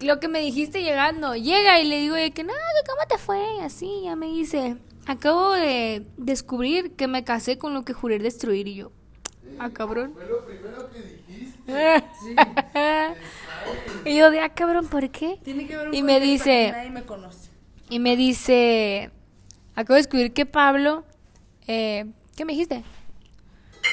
Lo 0.00 0.18
que 0.20 0.26
me 0.28 0.40
dijiste 0.40 0.82
llegando. 0.82 1.34
Llega 1.36 1.80
y 1.80 1.86
le 1.86 2.00
digo 2.00 2.14
de 2.16 2.32
que, 2.32 2.42
no, 2.44 2.52
que 2.52 2.90
cómo 2.90 3.06
te 3.08 3.18
fue. 3.18 3.62
Así, 3.62 4.02
ya 4.04 4.16
me 4.16 4.26
dice. 4.26 4.76
Acabo 5.06 5.52
de 5.52 6.04
descubrir 6.16 6.92
que 6.96 7.06
me 7.08 7.24
casé 7.24 7.56
con 7.58 7.72
lo 7.74 7.84
que 7.84 7.92
juré 7.92 8.18
destruir. 8.18 8.66
Y 8.68 8.74
yo, 8.76 8.92
ah, 9.58 9.70
cabrón. 9.70 10.12
Fue 10.14 10.26
lo 10.26 10.44
primero 10.44 10.90
que 10.90 11.00
dijiste. 11.02 11.62
y 14.04 14.16
yo 14.16 14.30
de, 14.30 14.40
ah, 14.40 14.48
cabrón, 14.48 14.88
¿por 14.88 15.08
qué? 15.10 15.38
Tiene 15.42 15.66
que 15.66 15.76
ver 15.76 15.88
un 15.88 15.94
Y 15.94 16.02
me 16.02 16.20
dice- 16.20 16.66
que 16.66 16.72
nadie 16.72 16.90
me 16.90 17.02
conoce. 17.04 17.50
Y 17.88 17.98
me 17.98 18.16
dice, 18.16 19.10
acabo 19.74 19.94
de 19.94 20.00
descubrir 20.02 20.32
que 20.32 20.46
Pablo, 20.46 21.04
eh, 21.66 22.06
¿qué 22.36 22.44
me 22.44 22.52
dijiste? 22.54 22.82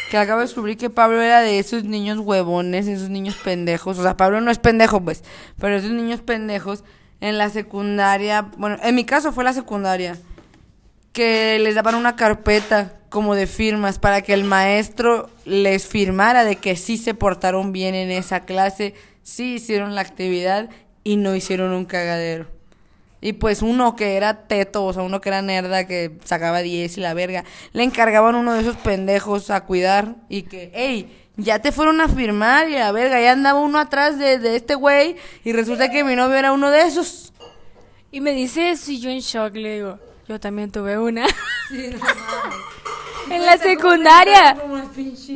Que 0.09 0.17
acabo 0.17 0.39
de 0.39 0.47
descubrir 0.47 0.75
que 0.75 0.89
Pablo 0.89 1.21
era 1.21 1.41
de 1.41 1.59
esos 1.59 1.83
niños 1.83 2.17
huevones, 2.19 2.87
esos 2.87 3.09
niños 3.09 3.35
pendejos. 3.35 3.99
O 3.99 4.03
sea, 4.03 4.17
Pablo 4.17 4.41
no 4.41 4.49
es 4.49 4.57
pendejo, 4.57 5.01
pues. 5.01 5.23
Pero 5.59 5.75
esos 5.75 5.91
niños 5.91 6.21
pendejos 6.21 6.83
en 7.21 7.37
la 7.37 7.49
secundaria. 7.49 8.49
Bueno, 8.57 8.77
en 8.81 8.95
mi 8.95 9.05
caso 9.05 9.31
fue 9.31 9.43
la 9.43 9.53
secundaria. 9.53 10.17
Que 11.13 11.59
les 11.59 11.75
daban 11.75 11.95
una 11.95 12.15
carpeta 12.15 12.99
como 13.09 13.35
de 13.35 13.47
firmas 13.47 13.99
para 13.99 14.21
que 14.21 14.33
el 14.33 14.43
maestro 14.43 15.29
les 15.45 15.87
firmara 15.87 16.43
de 16.43 16.55
que 16.55 16.75
sí 16.75 16.97
se 16.97 17.13
portaron 17.13 17.71
bien 17.71 17.95
en 17.95 18.11
esa 18.11 18.41
clase, 18.41 18.93
sí 19.23 19.55
hicieron 19.55 19.95
la 19.95 20.01
actividad 20.01 20.69
y 21.03 21.17
no 21.17 21.35
hicieron 21.35 21.71
un 21.71 21.85
cagadero. 21.85 22.58
Y 23.21 23.33
pues 23.33 23.61
uno 23.61 23.95
que 23.95 24.15
era 24.15 24.47
teto, 24.47 24.85
o 24.85 24.93
sea, 24.93 25.03
uno 25.03 25.19
que 25.19 25.29
era 25.29 25.41
nerda, 25.41 25.85
que 25.85 26.17
sacaba 26.23 26.61
10 26.61 26.97
y 26.97 27.01
la 27.01 27.13
verga, 27.13 27.43
le 27.73 27.83
encargaban 27.83 28.35
uno 28.35 28.53
de 28.53 28.61
esos 28.61 28.77
pendejos 28.77 29.49
a 29.49 29.65
cuidar 29.65 30.15
y 30.29 30.43
que, 30.43 30.71
hey, 30.73 31.15
ya 31.35 31.59
te 31.59 31.71
fueron 31.71 31.99
a 32.01 32.07
firmar 32.07 32.69
y 32.69 32.73
la 32.73 32.91
verga, 32.91 33.21
ya 33.21 33.33
andaba 33.33 33.59
uno 33.59 33.79
atrás 33.79 34.17
de, 34.17 34.39
de 34.39 34.55
este 34.55 34.75
güey 34.75 35.17
y 35.43 35.51
resulta 35.51 35.89
que 35.91 36.03
mi 36.03 36.15
novio 36.15 36.37
era 36.37 36.53
uno 36.53 36.69
de 36.71 36.81
esos. 36.81 37.33
Y 38.11 38.21
me 38.21 38.31
dice 38.31 38.71
eso 38.71 38.91
y 38.91 38.99
yo 38.99 39.09
en 39.09 39.19
shock 39.19 39.53
le 39.53 39.75
digo, 39.75 39.99
yo 40.27 40.39
también 40.39 40.71
tuve 40.71 40.97
una. 40.97 41.25
en 43.29 43.45
la 43.45 43.57
secundaria. 43.57 44.57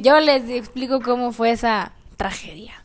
Yo 0.01 0.19
les 0.19 0.49
explico 0.49 1.01
cómo 1.01 1.31
fue 1.31 1.51
esa 1.51 1.93
tragedia. 2.17 2.83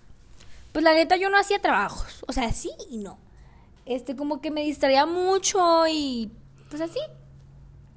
Pues 0.72 0.84
la 0.84 0.94
neta 0.94 1.16
yo 1.16 1.30
no 1.30 1.38
hacía 1.38 1.60
trabajos, 1.60 2.24
o 2.26 2.32
sea, 2.32 2.52
sí 2.52 2.70
y 2.90 2.98
no. 2.98 3.18
Este 3.88 4.14
como 4.14 4.40
que 4.40 4.50
me 4.50 4.62
distraía 4.62 5.06
mucho 5.06 5.86
y 5.90 6.30
pues 6.70 6.82
así. 6.82 7.00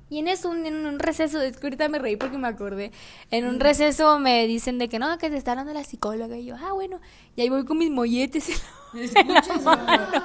Y 0.09 0.19
en 0.19 0.27
eso, 0.27 0.49
un- 0.49 0.65
en 0.65 0.85
un 0.85 0.99
receso, 0.99 1.39
es 1.41 1.57
que 1.57 1.67
ahorita 1.67 1.87
me 1.89 1.97
reí 1.99 2.15
porque 2.17 2.37
me 2.37 2.47
acordé. 2.47 2.91
En 3.29 3.45
un 3.45 3.59
receso 3.59 4.19
me 4.19 4.45
dicen 4.47 4.77
de 4.77 4.89
que 4.89 4.99
no, 4.99 5.17
que 5.17 5.29
te 5.29 5.37
está 5.37 5.51
hablando 5.51 5.73
la 5.73 5.83
psicóloga. 5.85 6.37
Y 6.37 6.45
yo, 6.45 6.55
ah, 6.61 6.73
bueno. 6.73 6.99
Y 7.35 7.41
ahí 7.41 7.49
voy 7.49 7.63
con 7.65 7.77
mis 7.77 7.89
molletes 7.91 8.49
en 8.93 9.13
la, 9.13 9.19
en 9.21 9.27
la 9.33 9.57
mano. 9.63 10.23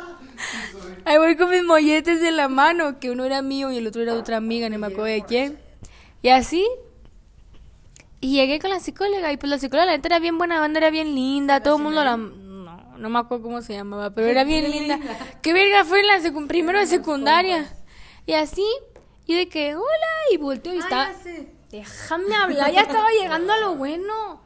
Ahí 1.04 1.18
voy 1.18 1.36
con 1.36 1.50
mis 1.50 1.62
molletes 1.62 2.20
en 2.22 2.36
la 2.36 2.48
mano, 2.48 2.98
que 2.98 3.10
uno 3.12 3.24
era 3.24 3.42
mío 3.42 3.70
y 3.70 3.76
el 3.78 3.86
otro 3.86 4.02
era 4.02 4.14
de 4.14 4.18
otra 4.20 4.36
amiga, 4.38 4.68
no 4.68 4.78
me 4.78 4.86
acuerdo 4.88 5.04
de 5.04 5.22
quién. 5.22 5.58
Y 6.20 6.28
así. 6.30 6.66
Y 8.20 8.32
llegué 8.34 8.58
con 8.58 8.70
la 8.70 8.80
psicóloga 8.80 9.30
y 9.32 9.36
pues 9.36 9.50
la 9.50 9.58
psicóloga 9.58 9.86
la 9.86 9.92
neta 9.92 10.08
era 10.08 10.18
bien 10.18 10.36
buena 10.38 10.58
banda, 10.58 10.78
era 10.78 10.90
bien 10.90 11.14
linda, 11.14 11.62
todo 11.62 11.76
el 11.76 11.82
mundo 11.82 12.02
la... 12.02 12.16
No, 12.96 13.08
me 13.10 13.18
acuerdo 13.18 13.44
cómo 13.44 13.62
se 13.62 13.74
llamaba, 13.74 14.10
pero 14.10 14.26
era 14.28 14.44
bien 14.44 14.70
linda. 14.70 14.98
¿Qué 15.42 15.52
verga 15.52 15.84
fue 15.84 16.00
en 16.00 16.06
la 16.08 16.18
secu- 16.20 16.46
primero 16.46 16.78
de 16.78 16.86
secundaria? 16.86 17.72
Y 18.26 18.32
así, 18.34 18.66
y 19.26 19.34
de 19.34 19.48
que, 19.48 19.74
hola, 19.74 20.12
y 20.32 20.36
volteo 20.36 20.74
y 20.74 20.78
está... 20.78 21.12
Déjame 21.70 22.34
hablar, 22.34 22.72
ya 22.72 22.82
estaba 22.82 23.08
llegando 23.10 23.52
a 23.52 23.58
lo 23.58 23.74
bueno. 23.74 24.40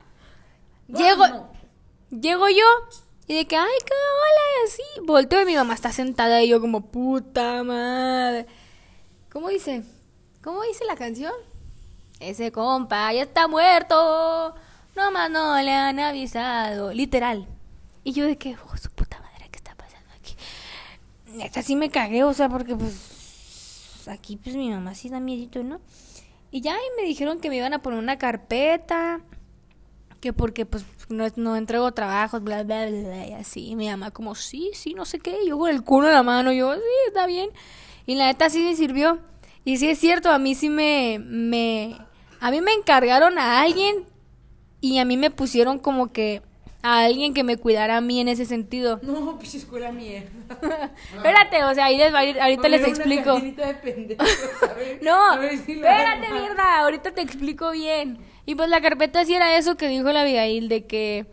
Llego, 0.89 1.51
llego 2.11 2.49
yo 2.49 2.65
y 3.27 3.35
de 3.37 3.47
que, 3.47 3.57
ay, 3.57 3.69
qué 3.87 3.93
hola, 3.93 4.43
y 4.65 4.67
así. 4.69 4.83
Volteo 5.07 5.43
y 5.43 5.45
mi 5.45 5.55
mamá 5.55 5.75
está 5.75 5.93
sentada 5.93 6.43
y 6.43 6.49
yo 6.49 6.61
como, 6.61 6.81
puta 6.91 7.63
madre. 7.63 8.47
¿Cómo 9.31 9.49
dice? 9.51 9.85
¿Cómo 10.43 10.63
dice 10.63 10.85
la 10.87 10.97
canción? 10.97 11.33
Ese 12.19 12.51
compa 12.51 13.13
ya 13.13 13.23
está 13.23 13.47
muerto. 13.47 14.55
No 14.97 15.11
más 15.13 15.31
no 15.31 15.61
le 15.61 15.73
han 15.73 16.01
avisado. 16.01 16.93
Literal. 16.93 17.47
Y 18.05 18.13
yo 18.13 18.27
de 18.27 18.37
que, 18.39 18.57
oh, 18.57 18.77
su 18.77 18.91
puta 18.91 19.21
madre, 19.21 19.49
¿qué 19.51 19.59
está 19.59 19.75
pasando 19.75 20.09
aquí? 20.19 20.35
Neta 21.35 21.63
sí 21.63 21.77
me 21.77 21.91
cagué, 21.91 22.25
o 22.25 22.33
sea, 22.33 22.49
porque 22.49 22.75
pues 22.75 24.09
aquí 24.09 24.37
pues 24.37 24.57
mi 24.57 24.71
mamá 24.71 24.95
sí 24.95 25.09
da 25.09 25.21
miedito, 25.21 25.63
¿no? 25.63 25.81
Y 26.51 26.63
ya 26.63 26.73
y 26.73 27.01
me 27.01 27.07
dijeron 27.07 27.41
que 27.41 27.49
me 27.49 27.57
iban 27.57 27.75
a 27.75 27.83
poner 27.83 27.99
una 27.99 28.19
carpeta, 28.19 29.21
que 30.21 30.33
porque 30.33 30.67
pues 30.67 30.85
no, 31.09 31.27
no 31.37 31.57
entrego 31.57 31.93
trabajos, 31.93 32.43
bla, 32.43 32.63
bla, 32.63 32.87
bla, 32.87 33.27
y 33.27 33.33
así. 33.33 33.69
Y 33.69 33.77
mi 33.77 33.89
mamá 33.89 34.11
como, 34.11 34.35
sí, 34.35 34.71
sí, 34.75 34.95
no 34.95 35.05
sé 35.05 35.19
qué. 35.19 35.43
Y 35.45 35.49
yo 35.49 35.59
con 35.59 35.71
el 35.71 35.83
culo 35.83 36.09
en 36.09 36.15
la 36.15 36.23
mano, 36.23 36.53
yo, 36.53 36.75
sí, 36.75 36.81
está 37.07 37.27
bien. 37.27 37.51
Y 38.07 38.17
la 38.17 38.27
neta 38.27 38.51
sí 38.51 38.63
me 38.63 38.75
sirvió. 38.75 39.21
Y 39.65 39.77
sí 39.77 39.89
es 39.89 39.99
cierto, 39.99 40.31
a 40.31 40.39
mí 40.39 40.55
sí 40.55 40.69
me, 40.71 41.19
me, 41.21 41.97
a 42.41 42.51
mí 42.51 42.61
me 42.61 42.73
encargaron 42.73 43.39
a 43.39 43.61
alguien 43.61 44.07
y 44.81 44.99
a 44.99 45.05
mí 45.05 45.17
me 45.17 45.31
pusieron 45.31 45.79
como 45.79 46.13
que 46.13 46.43
a 46.83 47.05
alguien 47.05 47.35
que 47.35 47.45
me 47.45 47.57
cuidara 47.57 47.99
a 47.99 48.01
mí 48.01 48.21
en 48.21 48.29
ese 48.29 48.47
sentido. 48.47 49.01
No, 49.03 49.37
pues 49.37 49.55
escuela 49.55 49.93
mierda. 49.93 50.31
Espérate, 51.15 51.65
o 51.65 51.75
sea, 51.75 51.87
ahí 51.87 51.97
les 51.97 52.13
ahorita 52.13 52.69
les 52.69 52.87
explico. 52.87 53.39
de 53.41 54.17
No, 55.03 55.33
a 55.33 55.41
si 55.51 55.73
espérate, 55.73 56.33
mierda, 56.33 56.81
ahorita 56.81 57.13
te 57.13 57.21
explico 57.21 57.71
bien. 57.71 58.19
Y 58.47 58.55
pues 58.55 58.69
la 58.69 58.81
carpeta 58.81 59.25
sí 59.25 59.35
era 59.35 59.57
eso 59.57 59.77
que 59.77 59.89
dijo 59.89 60.11
la 60.11 60.23
Abigail, 60.23 60.69
de 60.69 60.87
que 60.87 61.27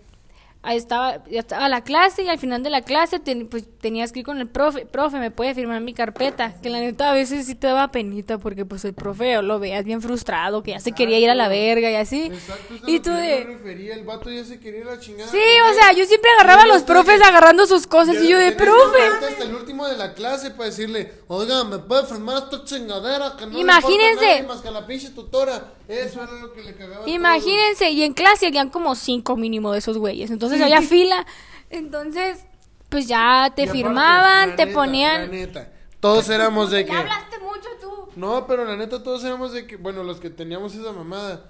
ahí 0.67 0.77
estaba, 0.77 1.23
ya 1.29 1.39
estaba 1.39 1.69
la 1.69 1.83
clase 1.83 2.23
y 2.23 2.29
al 2.29 2.37
final 2.37 2.61
de 2.61 2.69
la 2.69 2.81
clase 2.81 3.19
ten- 3.19 3.47
pues 3.47 3.63
tenías 3.79 4.11
que 4.11 4.19
ir 4.19 4.25
con 4.25 4.37
el 4.39 4.47
profe, 4.47 4.85
profe, 4.85 5.17
me 5.17 5.31
puede 5.31 5.55
firmar 5.55 5.81
mi 5.81 5.93
carpeta, 5.93 6.55
que 6.61 6.69
la 6.69 6.79
neta 6.79 7.09
a 7.09 7.13
veces 7.13 7.45
sí 7.45 7.55
te 7.55 7.67
daba 7.67 7.89
penita 7.91 8.37
porque 8.37 8.65
pues 8.65 8.83
el 8.85 8.93
profe 8.93 9.41
lo 9.41 9.59
veas 9.59 9.85
bien 9.85 10.01
frustrado, 10.01 10.63
que 10.63 10.71
ya 10.71 10.79
se 10.79 10.91
quería 10.91 11.19
ir 11.19 11.29
a 11.29 11.35
la 11.35 11.47
verga 11.47 11.89
y 11.89 11.95
así. 11.95 12.25
Exacto, 12.25 12.75
Y 12.85 12.99
tú 12.99 13.11
de... 13.11 13.45
me 13.45 13.53
refería, 13.55 13.93
el 13.95 14.03
vato 14.03 14.29
ya 14.29 14.43
se 14.43 14.59
quería 14.59 14.81
ir 14.81 14.87
a 14.87 14.95
la 14.95 14.99
chingada. 14.99 15.31
Sí, 15.31 15.37
o 15.37 15.73
sea, 15.73 15.93
yo 15.93 16.05
siempre 16.05 16.29
agarraba 16.39 16.63
a 16.63 16.67
los 16.67 16.83
profes 16.83 17.21
agarrando 17.21 17.65
sus 17.65 17.87
cosas 17.87 18.15
y 18.21 18.27
yo 18.27 18.37
de, 18.37 18.51
profe. 18.51 19.01
hasta 19.29 19.43
el 19.45 19.55
último 19.55 19.87
de 19.87 19.95
la 19.97 20.13
clase 20.13 20.51
para 20.51 20.65
decirle, 20.65 21.11
oiga, 21.27 21.63
¿me 21.63 21.79
puede 21.79 22.05
firmar 22.05 22.43
esta 22.43 22.63
chingadera? 22.65 23.35
Que 23.37 23.45
no 23.45 23.57
Imagínense. 23.57 24.43
más 24.47 24.61
que 24.61 24.67
a 24.67 24.71
la 24.71 24.85
pinche 24.85 25.09
tutora. 25.11 25.73
Eso 25.87 26.21
era 26.21 26.33
lo 26.33 26.51
que 26.51 26.61
le 26.63 26.75
cagaba. 26.75 27.07
Imagínense, 27.09 27.89
y 27.91 28.03
en 28.03 28.13
clase 28.13 28.47
habían 28.47 28.69
como 28.69 28.93
cinco 28.95 29.37
mínimo 29.37 29.71
de 29.71 29.79
esos 29.79 29.97
güeyes. 29.97 30.31
Entonces 30.31 30.56
había 30.61 30.81
fila. 30.81 31.25
Entonces, 31.69 32.45
pues 32.89 33.07
ya 33.07 33.51
te 33.55 33.63
Y 33.63 33.67
firmaban, 33.67 34.55
te 34.55 34.65
neta, 34.65 34.77
ponían. 34.77 35.21
La 35.21 35.27
neta, 35.27 35.71
todos 35.99 36.29
éramos 36.29 36.71
de 36.71 36.85
que... 36.85 36.91
Ya 36.91 36.99
hablaste 36.99 37.37
mucho 37.39 37.69
tú. 37.81 38.09
No, 38.15 38.47
pero 38.47 38.65
la 38.65 38.77
neta 38.77 39.03
todos 39.03 39.23
éramos 39.23 39.51
de 39.51 39.67
que, 39.67 39.75
bueno, 39.75 40.03
los 40.03 40.19
que 40.19 40.29
teníamos 40.29 40.75
esa 40.75 40.91
mamada, 40.91 41.45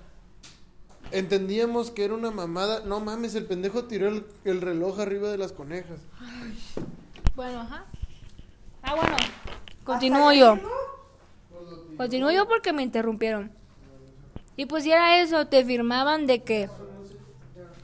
entendíamos 1.12 1.92
que 1.92 2.06
era 2.06 2.14
una 2.14 2.32
mamada. 2.32 2.82
No 2.86 3.00
mames, 3.00 3.36
el 3.36 3.46
pendejo 3.46 3.86
tiró 3.86 4.08
el, 4.08 4.26
el 4.46 4.62
reloj 4.62 5.00
arriba 5.00 5.30
de 5.30 5.38
las 5.38 5.52
conejas. 5.52 6.00
Bueno, 7.36 7.62
ajá. 7.62 7.86
Ah, 8.82 8.96
bueno. 8.96 9.16
Continúo 9.84 10.34
yo. 10.34 10.58
Continúo 11.98 12.32
yo 12.32 12.48
porque 12.48 12.74
me 12.74 12.84
interrumpieron. 12.84 13.52
Y 14.56 14.66
pues 14.66 14.84
si 14.84 14.92
era 14.92 15.22
eso, 15.22 15.46
te 15.48 15.64
firmaban 15.64 16.26
de 16.26 16.44
que 16.44 16.70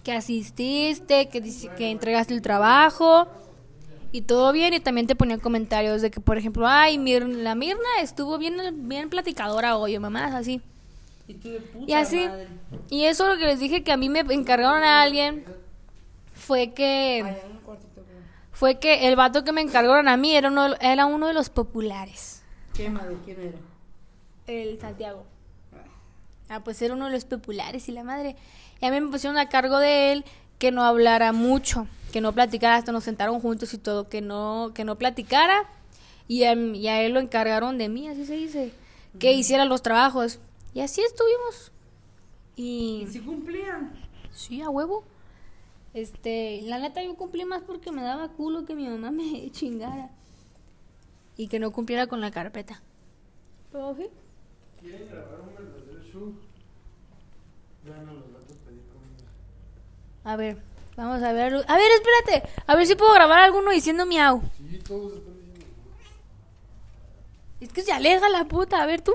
que 0.03 0.11
asististe, 0.11 1.29
que 1.29 1.41
que 1.77 1.91
entregaste 1.91 2.33
el 2.33 2.41
trabajo 2.41 3.27
y 4.11 4.21
todo 4.21 4.51
bien 4.51 4.73
y 4.73 4.79
también 4.79 5.07
te 5.07 5.15
ponían 5.15 5.39
comentarios 5.39 6.01
de 6.01 6.11
que 6.11 6.19
por 6.19 6.37
ejemplo, 6.37 6.67
ay, 6.67 6.97
Mir- 6.97 7.25
la 7.27 7.55
Mirna 7.55 7.87
estuvo 8.01 8.37
bien 8.37 8.57
bien 8.87 9.09
platicadora 9.09 9.77
hoy, 9.77 9.97
mamás 9.99 10.33
así. 10.33 10.61
Y 11.27 11.35
tú 11.35 11.49
de 11.49 11.59
puta 11.61 11.85
Y 11.89 11.93
así. 11.93 12.27
madre. 12.27 12.47
Y 12.89 13.05
eso 13.05 13.27
lo 13.27 13.37
que 13.37 13.45
les 13.45 13.59
dije 13.59 13.81
que 13.83 13.91
a 13.93 13.97
mí 13.97 14.09
me 14.09 14.19
encargaron 14.19 14.83
a 14.83 15.01
alguien 15.01 15.45
fue 16.33 16.73
que 16.73 17.23
fue 18.51 18.77
que 18.79 19.07
el 19.07 19.15
vato 19.15 19.43
que 19.43 19.51
me 19.51 19.61
encargaron 19.61 20.07
a 20.07 20.17
mí 20.17 20.35
era 20.35 20.49
uno, 20.49 20.75
era 20.81 21.05
uno 21.05 21.27
de 21.27 21.33
los 21.33 21.49
populares. 21.49 22.43
¿Qué 22.73 22.89
madre? 22.89 23.15
¿Quién 23.25 23.39
era? 23.39 23.57
El 24.47 24.79
Santiago. 24.79 25.23
Ah, 26.49 26.59
pues 26.63 26.81
era 26.81 26.93
uno 26.93 27.05
de 27.05 27.11
los 27.11 27.25
populares 27.25 27.87
y 27.89 27.93
la 27.93 28.03
madre. 28.03 28.35
Y 28.83 28.85
a 28.85 28.91
mí 28.91 28.99
me 28.99 29.09
pusieron 29.09 29.37
a 29.37 29.47
cargo 29.47 29.79
de 29.79 30.11
él 30.11 30.25
que 30.59 30.69
no 30.73 30.83
hablara 30.83 31.31
mucho, 31.31 31.87
que 32.11 32.19
no 32.19 32.33
platicara, 32.33 32.75
hasta 32.75 32.91
nos 32.91 33.05
sentaron 33.05 33.39
juntos 33.39 33.73
y 33.73 33.77
todo, 33.77 34.09
que 34.09 34.19
no, 34.19 34.71
que 34.75 34.83
no 34.83 34.97
platicara. 34.97 35.69
Y 36.27 36.43
a, 36.43 36.53
y 36.53 36.89
a 36.89 37.01
él 37.01 37.13
lo 37.13 37.21
encargaron 37.21 37.77
de 37.77 37.87
mí, 37.87 38.09
así 38.09 38.25
se 38.25 38.35
dice, 38.35 38.73
que 39.19 39.31
hiciera 39.31 39.63
los 39.63 39.83
trabajos. 39.83 40.41
Y 40.73 40.81
así 40.81 40.99
estuvimos. 40.99 41.71
Y 42.57 43.05
¿Y 43.05 43.07
si 43.07 43.21
cumplían? 43.21 43.93
sí, 44.33 44.61
a 44.61 44.69
huevo. 44.69 45.05
Este, 45.93 46.59
la 46.63 46.77
neta 46.77 47.01
yo 47.01 47.15
cumplí 47.15 47.45
más 47.45 47.61
porque 47.61 47.89
me 47.89 48.01
daba 48.01 48.33
culo 48.33 48.65
que 48.65 48.75
mi 48.75 48.89
mamá 48.89 49.11
me 49.11 49.49
chingara. 49.51 50.09
Y 51.37 51.47
que 51.47 51.57
no 51.57 51.71
cumpliera 51.71 52.07
con 52.07 52.19
la 52.19 52.31
carpeta. 52.31 52.81
Pero 53.71 53.95
sí. 53.95 54.07
¿Quieren 54.81 55.07
grabar 55.07 55.39
un 55.39 55.55
verdadero 55.55 56.03
show? 56.03 56.33
Los. 57.85 58.32
A 60.23 60.35
ver, 60.35 60.57
vamos 60.95 61.21
a 61.21 61.33
ver. 61.33 61.53
A 61.67 61.77
ver, 61.77 61.91
espérate. 61.91 62.49
A 62.65 62.75
ver 62.75 62.87
si 62.87 62.95
puedo 62.95 63.13
grabar 63.13 63.41
alguno 63.41 63.71
diciendo 63.71 64.05
miau. 64.05 64.41
Sí, 64.57 64.79
todos 64.79 65.13
están 65.13 65.33
diciendo. 65.37 65.65
Es 67.59 67.69
que 67.73 67.81
se 67.81 67.91
aleja 67.91 68.29
la 68.29 68.45
puta. 68.45 68.81
A 68.81 68.85
ver 68.85 69.01
tú. 69.01 69.13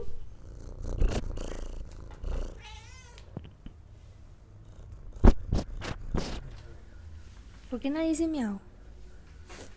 ¿Por 7.71 7.81
qué 7.81 7.91
nadie 7.91 8.09
dice 8.09 8.27
miau? 8.27 8.61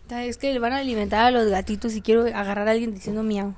Es 0.10 0.38
que 0.38 0.52
le 0.52 0.60
van 0.60 0.74
a 0.74 0.80
alimentar 0.80 1.24
a 1.24 1.32
los 1.32 1.50
gatitos 1.50 1.96
y 1.96 2.02
quiero 2.02 2.24
agarrar 2.24 2.68
a 2.68 2.72
alguien 2.72 2.94
diciendo 2.94 3.24
miau. 3.24 3.56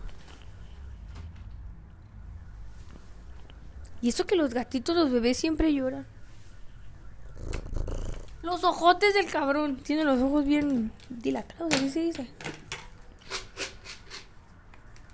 Y 4.03 4.09
eso 4.09 4.27
que 4.27 4.35
los 4.35 4.53
gatitos, 4.53 4.95
los 4.95 5.11
bebés 5.11 5.37
siempre 5.37 5.73
lloran. 5.73 6.05
Los 8.43 8.63
ojotes 8.65 9.13
del 9.13 9.25
cabrón. 9.25 9.77
Tiene 9.77 10.03
los 10.03 10.21
ojos 10.21 10.45
bien 10.45 10.91
dilatados, 11.09 11.73
así 11.73 11.89
se 11.89 12.01
dice. 12.01 12.27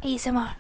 Y 0.04 0.20
se 0.20 0.30
amor. 0.30 0.50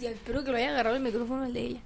Ya 0.00 0.10
espero 0.10 0.44
que 0.44 0.50
lo 0.50 0.58
haya 0.58 0.68
agarrado 0.70 0.96
el 0.96 1.02
micrófono 1.02 1.44
el 1.44 1.54
de 1.54 1.60
ella. 1.60 1.80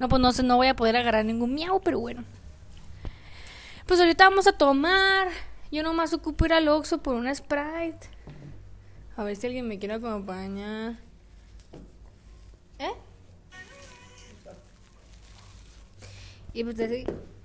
No, 0.00 0.08
pues 0.08 0.20
no 0.20 0.32
sé, 0.32 0.42
no 0.42 0.56
voy 0.56 0.68
a 0.68 0.74
poder 0.74 0.96
agarrar 0.96 1.26
ningún 1.26 1.54
miau, 1.54 1.80
pero 1.80 2.00
bueno. 2.00 2.24
Pues 3.86 4.00
ahorita 4.00 4.28
vamos 4.28 4.46
a 4.46 4.52
tomar. 4.52 5.28
Yo 5.70 5.82
nomás 5.82 6.14
ocupo 6.14 6.46
ir 6.46 6.54
al 6.54 6.66
Oxxo 6.68 6.98
por 6.98 7.14
una 7.14 7.34
Sprite. 7.34 8.08
A 9.16 9.24
ver 9.24 9.36
si 9.36 9.46
alguien 9.46 9.68
me 9.68 9.78
quiere 9.78 9.94
acompañar. 9.94 10.96
¿Eh? 12.78 12.92
Y 16.54 16.64
pues 16.64 16.76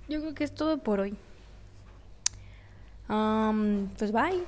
yo 0.07 0.21
creo 0.21 0.33
que 0.33 0.45
es 0.45 0.55
todo 0.55 0.77
por 0.77 1.01
hoy. 1.01 1.17
Am, 3.09 3.89
pues 3.97 4.13
bye. 4.13 4.45